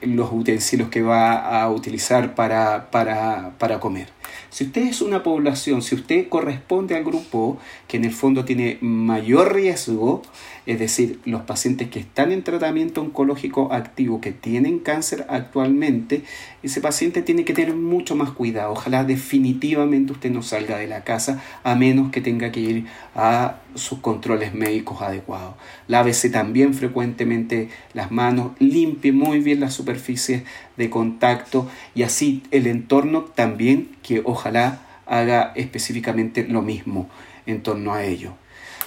los 0.00 0.32
utensilios 0.32 0.88
que 0.88 1.02
va 1.02 1.60
a 1.60 1.70
utilizar 1.70 2.34
para, 2.34 2.90
para, 2.90 3.52
para 3.58 3.78
comer. 3.78 4.08
Si 4.48 4.64
usted 4.64 4.84
es 4.84 5.02
una 5.02 5.22
población, 5.22 5.82
si 5.82 5.94
usted 5.94 6.30
corresponde 6.30 6.96
al 6.96 7.04
grupo 7.04 7.58
que 7.88 7.98
en 7.98 8.06
el 8.06 8.12
fondo 8.12 8.46
tiene 8.46 8.78
mayor 8.80 9.54
riesgo, 9.54 10.22
es 10.66 10.80
decir, 10.80 11.20
los 11.24 11.42
pacientes 11.42 11.88
que 11.88 12.00
están 12.00 12.32
en 12.32 12.42
tratamiento 12.42 13.00
oncológico 13.00 13.72
activo, 13.72 14.20
que 14.20 14.32
tienen 14.32 14.80
cáncer 14.80 15.24
actualmente, 15.28 16.24
ese 16.64 16.80
paciente 16.80 17.22
tiene 17.22 17.44
que 17.44 17.54
tener 17.54 17.74
mucho 17.74 18.16
más 18.16 18.30
cuidado. 18.30 18.72
Ojalá 18.72 19.04
definitivamente 19.04 20.12
usted 20.12 20.30
no 20.30 20.42
salga 20.42 20.76
de 20.76 20.88
la 20.88 21.04
casa 21.04 21.40
a 21.62 21.76
menos 21.76 22.10
que 22.10 22.20
tenga 22.20 22.50
que 22.50 22.60
ir 22.60 22.86
a 23.14 23.60
sus 23.76 24.00
controles 24.00 24.54
médicos 24.54 25.02
adecuados. 25.02 25.54
Lávese 25.86 26.30
también 26.30 26.74
frecuentemente 26.74 27.68
las 27.94 28.10
manos, 28.10 28.50
limpie 28.58 29.12
muy 29.12 29.38
bien 29.38 29.60
las 29.60 29.74
superficies 29.74 30.42
de 30.76 30.90
contacto 30.90 31.68
y 31.94 32.02
así 32.02 32.42
el 32.50 32.66
entorno 32.66 33.22
también 33.22 33.90
que 34.02 34.20
ojalá 34.24 34.82
haga 35.06 35.52
específicamente 35.54 36.44
lo 36.48 36.62
mismo 36.62 37.08
en 37.46 37.62
torno 37.62 37.94
a 37.94 38.04
ello. 38.04 38.32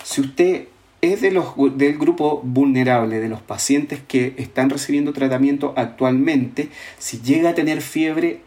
Si 0.04 0.20
usted 0.20 0.68
es 1.02 1.22
de 1.22 1.32
los, 1.32 1.54
del 1.78 1.98
grupo 1.98 2.42
vulnerable, 2.44 3.20
de 3.20 3.30
los 3.30 3.42
pacientes 3.42 4.02
que 4.08 4.34
están 4.38 4.70
recibiendo 4.70 5.14
tratamiento 5.14 5.74
actualmente, 5.78 6.70
si 6.98 7.22
llega 7.22 7.52
a 7.52 7.56
tener 7.56 7.82
fiebre, 7.82 8.42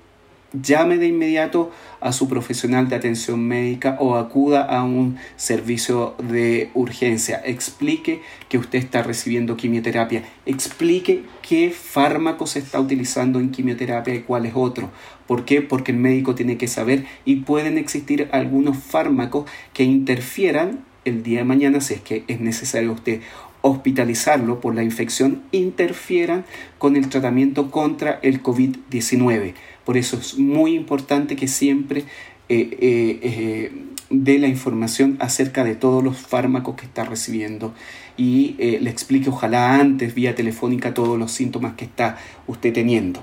llame 0.52 0.98
de 0.98 1.06
inmediato 1.06 1.70
a 2.00 2.12
su 2.12 2.28
profesional 2.28 2.88
de 2.90 2.96
atención 2.96 3.46
médica 3.46 3.96
o 4.00 4.16
acuda 4.16 4.62
a 4.64 4.84
un 4.84 5.16
servicio 5.36 6.14
de 6.18 6.70
urgencia. 6.74 7.40
Explique 7.42 8.20
que 8.50 8.58
usted 8.58 8.78
está 8.78 9.02
recibiendo 9.02 9.56
quimioterapia. 9.56 10.24
Explique 10.44 11.24
qué 11.40 11.70
fármaco 11.70 12.46
se 12.46 12.58
está 12.58 12.80
utilizando 12.80 13.40
en 13.40 13.50
quimioterapia 13.50 14.14
y 14.14 14.20
cuál 14.20 14.44
es 14.44 14.52
otro. 14.54 14.90
¿Por 15.26 15.46
qué? 15.46 15.62
Porque 15.62 15.92
el 15.92 15.98
médico 15.98 16.34
tiene 16.34 16.58
que 16.58 16.68
saber 16.68 17.06
y 17.24 17.36
pueden 17.36 17.78
existir 17.78 18.28
algunos 18.32 18.76
fármacos 18.76 19.48
que 19.72 19.84
interfieran 19.84 20.84
el 21.04 21.22
día 21.22 21.38
de 21.38 21.44
mañana, 21.44 21.80
si 21.80 21.94
es 21.94 22.00
que 22.00 22.24
es 22.28 22.40
necesario 22.40 22.92
usted 22.92 23.20
hospitalizarlo 23.62 24.60
por 24.60 24.74
la 24.74 24.82
infección, 24.82 25.42
interfieran 25.52 26.44
con 26.78 26.96
el 26.96 27.08
tratamiento 27.08 27.70
contra 27.70 28.18
el 28.22 28.42
COVID-19. 28.42 29.54
Por 29.84 29.96
eso 29.96 30.18
es 30.18 30.36
muy 30.36 30.74
importante 30.74 31.36
que 31.36 31.48
siempre 31.48 32.00
eh, 32.48 32.68
eh, 32.80 33.18
eh, 33.22 33.72
dé 34.10 34.38
la 34.38 34.48
información 34.48 35.16
acerca 35.20 35.64
de 35.64 35.74
todos 35.74 36.02
los 36.02 36.18
fármacos 36.18 36.76
que 36.76 36.86
está 36.86 37.04
recibiendo 37.04 37.72
y 38.16 38.56
le 38.58 38.90
explique 38.90 39.30
ojalá 39.30 39.76
antes 39.76 40.14
vía 40.14 40.34
telefónica 40.34 40.92
todos 40.92 41.18
los 41.18 41.32
síntomas 41.32 41.74
que 41.74 41.86
está 41.86 42.18
usted 42.46 42.72
teniendo. 42.74 43.22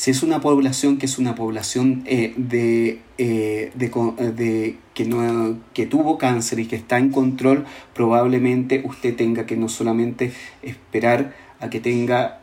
Si 0.00 0.10
es 0.10 0.22
una 0.22 0.40
población 0.40 0.96
que 0.96 1.04
es 1.04 1.18
una 1.18 1.34
población 1.34 2.04
de, 2.04 3.02
de, 3.18 4.76
que, 4.94 5.04
no, 5.04 5.58
que 5.74 5.84
tuvo 5.84 6.16
cáncer 6.16 6.58
y 6.58 6.64
que 6.64 6.76
está 6.76 6.96
en 6.96 7.10
control, 7.10 7.66
probablemente 7.92 8.80
usted 8.82 9.14
tenga 9.14 9.44
que 9.44 9.58
no 9.58 9.68
solamente 9.68 10.32
esperar 10.62 11.34
a 11.60 11.68
que 11.68 11.80
tenga 11.80 12.40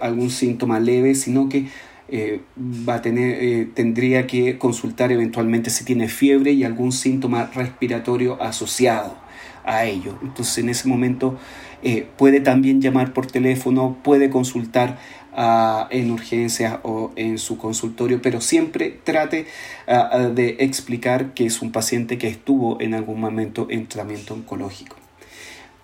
algún 0.00 0.30
síntoma 0.30 0.80
leve, 0.80 1.14
sino 1.14 1.50
que 1.50 1.66
eh, 2.08 2.40
va 2.58 2.94
a 2.94 3.02
tener, 3.02 3.44
eh, 3.44 3.68
tendría 3.74 4.26
que 4.26 4.56
consultar 4.56 5.12
eventualmente 5.12 5.68
si 5.68 5.84
tiene 5.84 6.08
fiebre 6.08 6.52
y 6.52 6.64
algún 6.64 6.92
síntoma 6.92 7.50
respiratorio 7.54 8.42
asociado 8.42 9.18
a 9.64 9.84
ello. 9.84 10.18
Entonces 10.22 10.56
en 10.58 10.70
ese 10.70 10.88
momento 10.88 11.38
eh, 11.82 12.06
puede 12.16 12.40
también 12.40 12.80
llamar 12.80 13.12
por 13.12 13.26
teléfono, 13.26 13.96
puede 14.02 14.28
consultar 14.28 14.98
en 15.36 16.10
urgencias 16.10 16.78
o 16.82 17.12
en 17.16 17.38
su 17.38 17.58
consultorio, 17.58 18.20
pero 18.22 18.40
siempre 18.40 18.98
trate 19.04 19.46
de 19.86 20.56
explicar 20.60 21.34
que 21.34 21.46
es 21.46 21.62
un 21.62 21.72
paciente 21.72 22.18
que 22.18 22.28
estuvo 22.28 22.80
en 22.80 22.94
algún 22.94 23.20
momento 23.20 23.66
en 23.70 23.86
tratamiento 23.86 24.34
oncológico. 24.34 24.96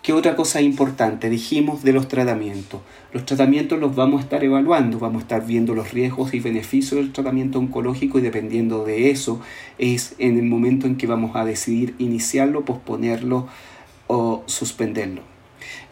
¿Qué 0.03 0.13
otra 0.13 0.37
cosa 0.37 0.61
importante? 0.61 1.29
Dijimos 1.29 1.83
de 1.83 1.93
los 1.93 2.07
tratamientos. 2.07 2.81
Los 3.13 3.27
tratamientos 3.27 3.81
los 3.81 3.97
vamos 3.97 4.21
a 4.21 4.23
estar 4.23 4.45
evaluando, 4.45 5.01
vamos 5.01 5.19
a 5.19 5.23
estar 5.23 5.45
viendo 5.45 5.75
los 5.75 5.93
riesgos 5.93 6.33
y 6.33 6.39
beneficios 6.39 7.01
del 7.01 7.13
tratamiento 7.13 7.59
oncológico 7.59 8.21
y 8.21 8.23
dependiendo 8.23 8.85
de 8.85 9.11
eso 9.11 9.41
es 9.79 10.15
en 10.19 10.39
el 10.39 10.45
momento 10.45 10.87
en 10.87 10.97
que 10.97 11.09
vamos 11.09 11.35
a 11.35 11.45
decidir 11.45 11.97
iniciarlo, 11.99 12.65
posponerlo 12.65 13.49
o 14.07 14.45
suspenderlo. 14.47 15.36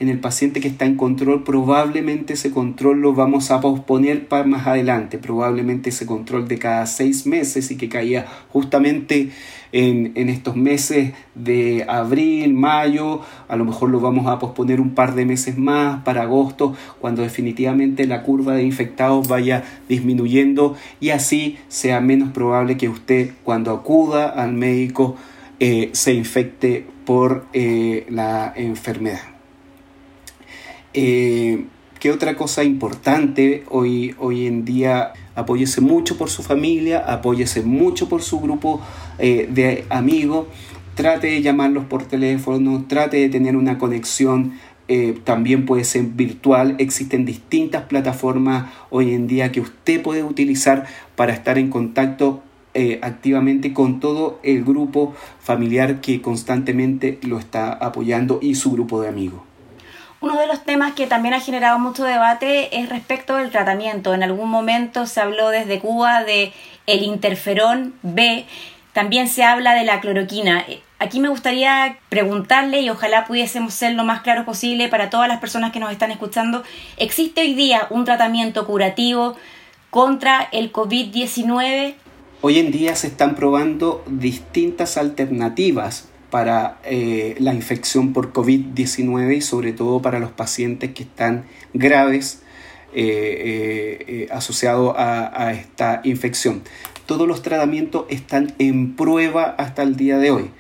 En 0.01 0.09
el 0.09 0.19
paciente 0.19 0.61
que 0.61 0.69
está 0.69 0.85
en 0.85 0.97
control, 0.97 1.45
probablemente 1.45 2.35
ese 2.35 2.51
control 2.51 3.01
lo 3.01 3.15
vamos 3.15 3.51
a 3.51 3.61
posponer 3.61 4.29
para 4.29 4.45
más 4.45 4.67
adelante, 4.67 5.19
probablemente 5.19 5.91
ese 5.91 6.07
control 6.07 6.49
de 6.49 6.59
cada 6.59 6.87
seis 6.87 7.27
meses 7.27 7.71
y 7.71 7.77
que 7.77 7.89
caía 7.89 8.27
justamente 8.51 9.31
en, 9.73 10.13
en 10.15 10.29
estos 10.29 10.55
meses 10.55 11.13
de 11.35 11.85
abril, 11.89 12.55
mayo, 12.55 13.21
a 13.49 13.57
lo 13.57 13.65
mejor 13.65 13.91
lo 13.91 14.01
vamos 14.01 14.27
a 14.27 14.39
posponer 14.39 14.81
un 14.81 14.95
par 14.95 15.15
de 15.15 15.27
meses 15.27 15.59
más 15.59 16.03
para 16.05 16.23
agosto, 16.23 16.75
cuando 17.01 17.23
definitivamente 17.23 18.07
la 18.07 18.23
curva 18.23 18.55
de 18.55 18.63
infectados 18.63 19.27
vaya 19.27 19.65
disminuyendo 19.89 20.77
y 21.01 21.11
así 21.11 21.59
sea 21.69 22.01
menos 22.01 22.31
probable 22.31 22.77
que 22.77 22.89
usted 22.89 23.33
cuando 23.43 23.73
acuda 23.73 24.29
al 24.29 24.53
médico 24.53 25.17
eh, 25.61 25.91
se 25.93 26.15
infecte 26.15 26.87
por 27.05 27.47
eh, 27.53 28.07
la 28.09 28.53
enfermedad. 28.57 29.34
Eh, 30.95 31.67
¿Qué 32.01 32.11
otra 32.11 32.37
cosa 32.37 32.65
importante 32.65 33.65
hoy, 33.71 34.15
hoy 34.19 34.47
en 34.47 34.65
día? 34.65 35.13
Apóyese 35.35 35.81
mucho 35.81 36.19
por 36.19 36.31
su 36.31 36.43
familia, 36.43 37.01
apóyese 37.01 37.63
mucho 37.63 38.09
por 38.09 38.23
su 38.23 38.41
grupo 38.41 38.83
de 39.19 39.87
amigos, 39.89 40.47
trate 40.97 41.29
de 41.29 41.41
llamarlos 41.41 41.87
por 41.87 42.05
teléfono, 42.05 42.85
trate 42.89 43.17
de 43.17 43.29
tener 43.31 43.57
una 43.57 43.79
conexión 43.79 44.53
también 45.25 45.65
puede 45.65 45.85
ser 45.85 46.03
virtual. 46.05 46.77
Existen 46.79 47.25
distintas 47.25 47.85
plataformas 47.85 48.71
hoy 48.91 49.15
en 49.15 49.27
día 49.27 49.51
que 49.51 49.63
usted 49.63 50.03
puede 50.03 50.23
utilizar 50.23 50.87
para 51.17 51.33
estar 51.33 51.57
en 51.57 51.71
contacto 51.71 52.43
eh, 52.77 52.99
activamente 53.03 53.73
con 53.73 54.01
todo 54.01 54.41
el 54.43 54.65
grupo 54.65 55.15
familiar 55.39 56.01
que 56.01 56.21
constantemente 56.21 57.21
lo 57.23 57.39
está 57.39 57.73
apoyando 57.73 58.41
y 58.43 58.57
su 58.57 58.73
grupo 58.73 59.01
de 59.01 59.09
amigos. 59.09 59.54
Uno 60.25 60.41
de 60.41 60.47
los 60.47 60.65
temas 60.65 60.95
que 60.95 61.07
también 61.07 61.35
ha 61.35 61.41
generado 61.41 61.79
mucho 61.79 62.03
debate 62.03 62.81
es 62.81 62.89
respecto 62.89 63.37
del 63.37 63.51
tratamiento. 63.51 64.15
En 64.15 64.23
algún 64.23 64.49
momento 64.49 65.05
se 65.05 65.21
habló 65.21 65.51
desde 65.51 65.81
Cuba 65.81 66.25
de 66.25 66.55
el 66.87 67.03
interferón 67.03 67.93
B, 68.01 68.47
también 68.95 69.29
se 69.29 69.45
habla 69.45 69.75
de 69.75 69.85
la 69.85 70.01
cloroquina. 70.01 70.65
Aquí 70.99 71.21
me 71.21 71.29
gustaría 71.29 71.99
preguntarle 72.09 72.81
y 72.81 72.89
ojalá 72.89 73.27
pudiésemos 73.27 73.75
ser 73.75 73.93
lo 73.93 74.05
más 74.05 74.23
claro 74.23 74.47
posible 74.47 74.89
para 74.89 75.11
todas 75.11 75.29
las 75.29 75.41
personas 75.41 75.73
que 75.73 75.81
nos 75.81 75.93
están 75.93 76.11
escuchando. 76.11 76.63
¿Existe 76.97 77.43
hoy 77.43 77.53
día 77.53 77.87
un 77.91 78.07
tratamiento 78.07 78.67
curativo 78.67 79.37
contra 79.91 80.49
el 80.53 80.73
COVID-19? 80.73 81.97
Hoy 82.41 82.59
en 82.59 82.71
día 82.71 82.97
se 82.97 83.09
están 83.09 83.35
probando 83.35 84.03
distintas 84.07 84.97
alternativas 84.97 86.09
para 86.35 86.81
eh, 86.85 87.37
la 87.39 87.55
infección 87.55 88.13
por 88.13 88.33
COVID-19 88.33 89.37
y 89.37 89.41
sobre 89.41 89.73
todo 89.73 90.03
para 90.03 90.19
los 90.19 90.33
pacientes 90.33 90.93
que 90.93 91.05
están 91.05 91.45
graves 91.75 92.43
eh, 92.93 94.05
eh, 94.09 94.29
asociados 94.33 94.97
a, 94.99 95.53
esta 95.53 96.01
infección. 96.03 96.63
Todos 97.07 97.29
los 97.29 97.43
tratamientos 97.43 98.07
están 98.09 98.53
en 98.59 98.97
prueba 98.97 99.55
hasta 99.59 99.85
el 99.85 99.95
día 99.95 100.19
de 100.19 100.33
hoy. 100.33 100.51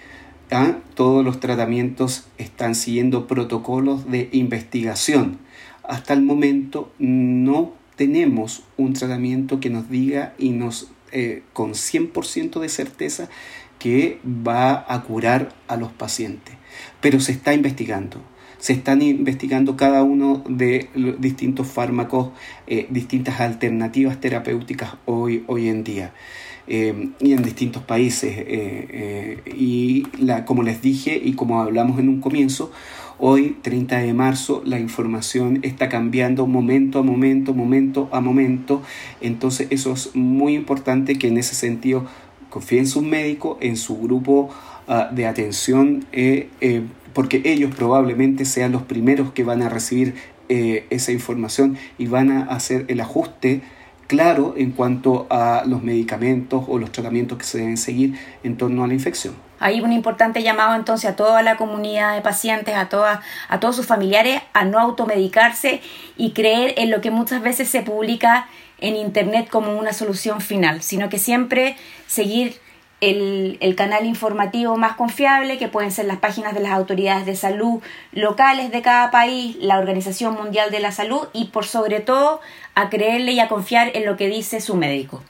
¿ah? 0.52 0.76
Todos 0.94 1.24
los 1.24 1.40
tratamientos 1.40 2.28
están 2.38 2.76
siguiendo 2.76 3.26
protocolos 3.26 4.08
de 4.08 4.28
investigación. 4.30 5.38
Hasta 5.82 6.12
el 6.12 6.22
momento 6.22 6.92
no 7.00 7.72
tenemos 7.96 8.62
un 8.76 8.92
tratamiento 8.92 9.58
que 9.58 9.70
nos 9.70 9.90
diga 9.90 10.34
y 10.38 10.50
nos 10.50 10.88
eh, 11.16 11.44
con 11.52 11.74
100% 11.74 12.58
de 12.58 12.68
certeza 12.68 13.28
que 13.84 14.18
va 14.24 14.86
a 14.88 15.02
curar 15.02 15.50
a 15.68 15.76
los 15.76 15.92
pacientes. 15.92 16.54
Pero 17.02 17.20
se 17.20 17.32
está 17.32 17.52
investigando. 17.52 18.16
Se 18.56 18.72
están 18.72 19.02
investigando 19.02 19.76
cada 19.76 20.02
uno 20.02 20.42
de 20.48 20.88
los 20.94 21.20
distintos 21.20 21.66
fármacos, 21.66 22.30
eh, 22.66 22.86
distintas 22.88 23.40
alternativas 23.40 24.22
terapéuticas 24.22 24.94
hoy, 25.04 25.44
hoy 25.48 25.68
en 25.68 25.84
día. 25.84 26.14
Eh, 26.66 27.10
y 27.20 27.34
en 27.34 27.42
distintos 27.42 27.82
países. 27.82 28.34
y 29.54 30.06
la, 30.18 30.46
como 30.46 30.62
les 30.62 30.80
dije 30.80 31.20
y 31.22 31.34
como 31.34 31.60
hablamos 31.60 31.98
en 31.98 32.08
un 32.08 32.22
comienzo, 32.22 32.72
Hoy, 33.16 33.56
30 33.62 33.98
de 33.98 34.12
marzo, 34.12 34.60
la 34.66 34.80
información 34.80 35.60
está 35.62 35.88
cambiando 35.88 36.48
momento 36.48 36.98
a 36.98 37.02
momento, 37.02 37.54
momento 37.54 38.08
a 38.10 38.20
momento. 38.20 38.82
Entonces 39.20 39.68
eso 39.70 39.92
es 39.92 40.16
muy 40.16 40.56
importante 40.56 41.14
que 41.16 41.28
en 41.28 41.38
ese 41.38 41.54
sentido 41.54 42.06
confíe 42.54 42.78
en 42.78 42.86
su 42.86 43.02
médico, 43.02 43.58
en 43.60 43.76
su 43.76 43.98
grupo 43.98 44.48
ah, 44.86 45.08
de 45.10 45.26
atención, 45.26 46.06
eh, 46.12 46.50
eh, 46.60 46.82
porque 47.12 47.42
ellos 47.44 47.74
probablemente 47.74 48.44
sean 48.44 48.70
los 48.70 48.82
primeros 48.82 49.32
que 49.32 49.42
van 49.42 49.60
a 49.60 49.68
recibir 49.68 50.14
eh, 50.48 50.86
esa 50.90 51.10
información 51.10 51.76
y 51.98 52.06
van 52.06 52.30
a 52.30 52.44
hacer 52.44 52.84
el 52.86 53.00
ajuste 53.00 53.62
claro 54.06 54.54
en 54.56 54.70
cuanto 54.70 55.26
a 55.30 55.64
los 55.66 55.82
medicamentos 55.82 56.64
o 56.68 56.78
los 56.78 56.92
tratamientos 56.92 57.38
que 57.38 57.44
se 57.44 57.58
deben 57.58 57.76
seguir 57.76 58.14
en 58.44 58.56
torno 58.56 58.84
a 58.84 58.86
la 58.86 58.94
infección. 58.94 59.34
Hay 59.58 59.80
un 59.80 59.90
importante 59.90 60.40
llamado 60.44 60.76
entonces 60.76 61.10
a 61.10 61.16
toda 61.16 61.42
la 61.42 61.56
comunidad 61.56 62.14
de 62.14 62.20
pacientes, 62.20 62.76
a, 62.76 62.88
toda, 62.88 63.20
a 63.48 63.58
todos 63.58 63.74
sus 63.74 63.86
familiares, 63.86 64.42
a 64.52 64.64
no 64.64 64.78
automedicarse 64.78 65.80
y 66.16 66.30
creer 66.30 66.74
en 66.76 66.92
lo 66.92 67.00
que 67.00 67.10
muchas 67.10 67.42
veces 67.42 67.68
se 67.68 67.82
publica 67.82 68.46
en 68.84 68.96
Internet 68.96 69.48
como 69.50 69.78
una 69.78 69.92
solución 69.92 70.40
final, 70.40 70.82
sino 70.82 71.08
que 71.08 71.18
siempre 71.18 71.76
seguir 72.06 72.60
el, 73.00 73.58
el, 73.60 73.74
canal 73.74 74.06
informativo 74.06 74.76
más 74.76 74.96
confiable, 74.96 75.58
que 75.58 75.68
pueden 75.68 75.90
ser 75.90 76.06
las 76.06 76.18
páginas 76.18 76.54
de 76.54 76.60
las 76.60 76.72
autoridades 76.72 77.26
de 77.26 77.36
salud 77.36 77.82
locales 78.12 78.70
de 78.70 78.82
cada 78.82 79.10
país, 79.10 79.56
la 79.60 79.78
Organización 79.78 80.34
Mundial 80.34 80.70
de 80.70 80.80
la 80.80 80.92
Salud 80.92 81.28
y 81.32 81.46
por 81.46 81.66
sobre 81.66 82.00
todo 82.00 82.40
a 82.74 82.90
creerle 82.90 83.32
y 83.32 83.40
a 83.40 83.48
confiar 83.48 83.90
en 83.94 84.06
lo 84.06 84.16
que 84.16 84.28
dice 84.28 84.60
su 84.60 84.76
médico. 84.76 85.22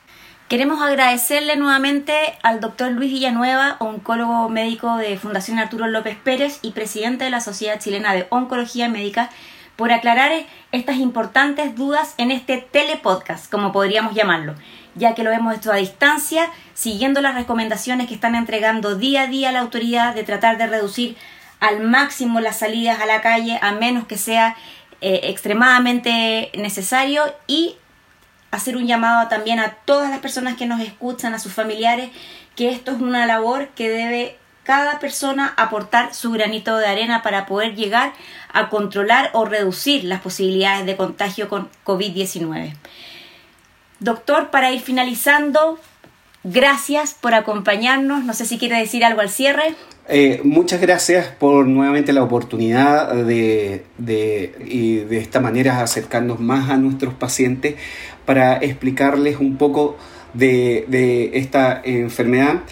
Queremos 0.49 0.83
agradecerle 0.83 1.57
nuevamente 1.57 2.13
al 2.43 2.61
doctor 2.61 2.93
Luis 2.93 3.11
Villanueva, 3.11 3.77
oncólogo 3.79 4.49
médico 4.51 4.99
de 4.99 5.17
Fundación 5.17 5.59
Arturo 5.59 5.87
López 5.87 6.19
Pérez 6.23 6.59
y 6.61 6.73
presidente 6.73 7.25
de 7.25 7.31
la 7.31 7.41
Sociedad 7.41 7.81
Chilena 7.81 8.13
de 8.13 8.27
Oncología 8.29 8.89
Médica, 8.89 9.31
por 9.77 9.93
aclarar 9.93 10.33
estas 10.73 10.97
importantes 10.97 11.75
dudas 11.75 12.15
en 12.19 12.31
este 12.31 12.59
telepodcast, 12.59 13.51
como 13.51 13.73
podríamos 13.73 14.15
llamarlo, 14.15 14.55
ya 14.95 15.15
que 15.15 15.25
lo 15.25 15.33
hemos 15.33 15.57
hecho 15.57 15.73
a 15.73 15.77
distancia, 15.77 16.51
siguiendo 16.75 17.21
las 17.21 17.35
recomendaciones 17.35 18.07
que 18.07 18.15
están 18.15 18.35
entregando 18.35 18.97
día 18.97 19.23
a 19.23 19.27
día 19.27 19.53
la 19.53 19.61
autoridad 19.61 20.15
de 20.15 20.23
tratar 20.23 20.59
de 20.59 20.67
reducir 20.67 21.17
al 21.61 21.81
máximo 21.81 22.41
las 22.41 22.59
salidas 22.59 23.01
a 23.01 23.07
la 23.07 23.21
calle, 23.21 23.59
a 23.63 23.73
menos 23.73 24.07
que 24.07 24.19
sea 24.19 24.57
eh, 25.01 25.21
extremadamente 25.25 26.51
necesario, 26.55 27.25
y 27.47 27.77
hacer 28.51 28.77
un 28.77 28.87
llamado 28.87 29.29
también 29.29 29.59
a 29.59 29.71
todas 29.85 30.11
las 30.11 30.21
personas 30.21 30.57
que 30.57 30.67
nos 30.67 30.81
escuchan, 30.81 31.35
a 31.35 31.39
sus 31.39 31.53
familiares, 31.53 32.11
que 32.55 32.71
esto 32.71 32.93
es 32.93 33.01
una 33.01 33.27
labor 33.27 33.69
que 33.69 33.89
debe 33.89 34.39
cada 34.65 34.99
persona 34.99 35.55
aportar 35.57 36.15
su 36.15 36.33
granito 36.33 36.77
de 36.77 36.87
arena 36.87 37.23
para 37.23 37.47
poder 37.47 37.77
llegar 37.77 38.13
a 38.53 38.69
controlar 38.71 39.31
o 39.35 39.45
reducir 39.45 40.05
las 40.05 40.21
posibilidades 40.21 40.87
de 40.87 40.97
contagio 40.97 41.49
con 41.49 41.69
COVID-19. 41.85 42.75
Doctor, 44.01 44.51
para 44.51 44.73
ir 44.73 44.81
finalizando, 44.81 45.79
gracias 46.43 47.15
por 47.15 47.35
acompañarnos. 47.35 48.25
No 48.25 48.33
sé 48.33 48.47
si 48.47 48.59
quiere 48.59 48.79
decir 48.79 49.05
algo 49.05 49.21
al 49.21 49.31
cierre. 49.31 49.75
Eh, 50.09 50.41
muchas 50.45 50.81
gracias 50.81 51.29
por 51.29 51.67
nuevamente 51.67 52.13
la 52.13 52.23
oportunidad 52.23 53.15
de, 53.15 53.85
de, 53.97 54.55
y 54.67 54.97
de 54.97 55.19
esta 55.19 55.41
manera 55.41 55.81
acercarnos 55.81 56.41
más 56.41 56.69
a 56.69 56.77
nuestros 56.77 57.15
pacientes 57.15 57.77
para 58.27 58.57
explicarles 58.57 59.39
un 59.39 59.57
poco 59.57 59.97
de, 60.35 61.31
esta 61.35 61.81
enfermedad, 61.85 62.63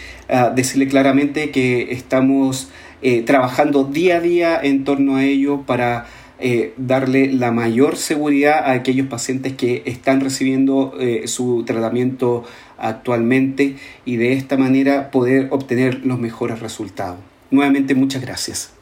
decirle 0.54 0.86
claramente 0.88 1.50
que 1.50 1.92
estamos 1.92 2.68
eh, 3.02 3.22
trabajando 3.22 3.82
día 3.82 4.18
a 4.18 4.20
día 4.20 4.60
en 4.62 4.84
torno 4.84 5.16
a 5.16 5.24
ello 5.24 5.62
para 5.62 6.06
eh, 6.38 6.72
darle 6.76 7.32
la 7.32 7.50
mayor 7.50 7.96
seguridad 7.96 8.58
a 8.64 8.72
aquellos 8.72 9.08
pacientes 9.08 9.54
que 9.54 9.82
están 9.86 10.20
recibiendo 10.20 10.94
eh, 11.00 11.26
su 11.26 11.64
tratamiento 11.64 12.44
actualmente 12.78 13.76
y 14.04 14.16
de 14.16 14.32
esta 14.32 14.56
manera 14.56 15.10
poder 15.10 15.48
obtener 15.50 16.04
los 16.04 16.18
mejores 16.18 16.60
resultados. 16.60 17.18
Nuevamente 17.50 17.94
muchas 17.94 18.22
gracias. 18.22 18.72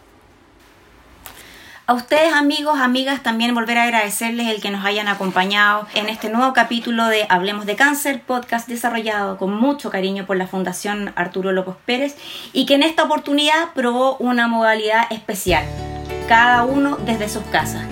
A 1.90 1.94
ustedes 1.94 2.32
amigos, 2.32 2.78
amigas, 2.78 3.20
también 3.20 3.52
volver 3.52 3.76
a 3.76 3.82
agradecerles 3.82 4.46
el 4.46 4.60
que 4.60 4.70
nos 4.70 4.84
hayan 4.84 5.08
acompañado 5.08 5.88
en 5.94 6.08
este 6.08 6.28
nuevo 6.28 6.52
capítulo 6.52 7.06
de 7.06 7.26
Hablemos 7.28 7.66
de 7.66 7.74
Cáncer, 7.74 8.22
podcast 8.24 8.68
desarrollado 8.68 9.38
con 9.38 9.52
mucho 9.52 9.90
cariño 9.90 10.24
por 10.24 10.36
la 10.36 10.46
Fundación 10.46 11.12
Arturo 11.16 11.50
López 11.50 11.74
Pérez 11.86 12.16
y 12.52 12.64
que 12.64 12.76
en 12.76 12.84
esta 12.84 13.02
oportunidad 13.02 13.72
probó 13.74 14.16
una 14.18 14.46
modalidad 14.46 15.10
especial, 15.10 15.64
cada 16.28 16.62
uno 16.62 16.96
desde 17.04 17.28
sus 17.28 17.42
casas. 17.46 17.82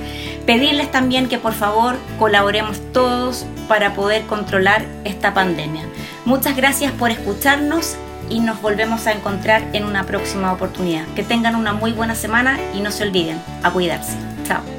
Pedirles 0.46 0.92
también 0.92 1.28
que 1.28 1.38
por 1.38 1.54
favor 1.54 1.96
colaboremos 2.20 2.78
todos 2.92 3.46
para 3.66 3.94
poder 3.94 4.26
controlar 4.26 4.86
esta 5.02 5.34
pandemia. 5.34 5.82
Muchas 6.24 6.54
gracias 6.54 6.92
por 6.92 7.10
escucharnos 7.10 7.96
y 8.30 8.40
nos 8.40 8.60
volvemos 8.60 9.06
a 9.06 9.12
encontrar 9.12 9.62
en 9.72 9.84
una 9.84 10.04
próxima 10.04 10.52
oportunidad. 10.52 11.06
Que 11.14 11.22
tengan 11.22 11.56
una 11.56 11.72
muy 11.72 11.92
buena 11.92 12.14
semana 12.14 12.58
y 12.74 12.80
no 12.80 12.90
se 12.90 13.04
olviden 13.04 13.40
a 13.62 13.70
cuidarse. 13.70 14.16
Chao. 14.44 14.77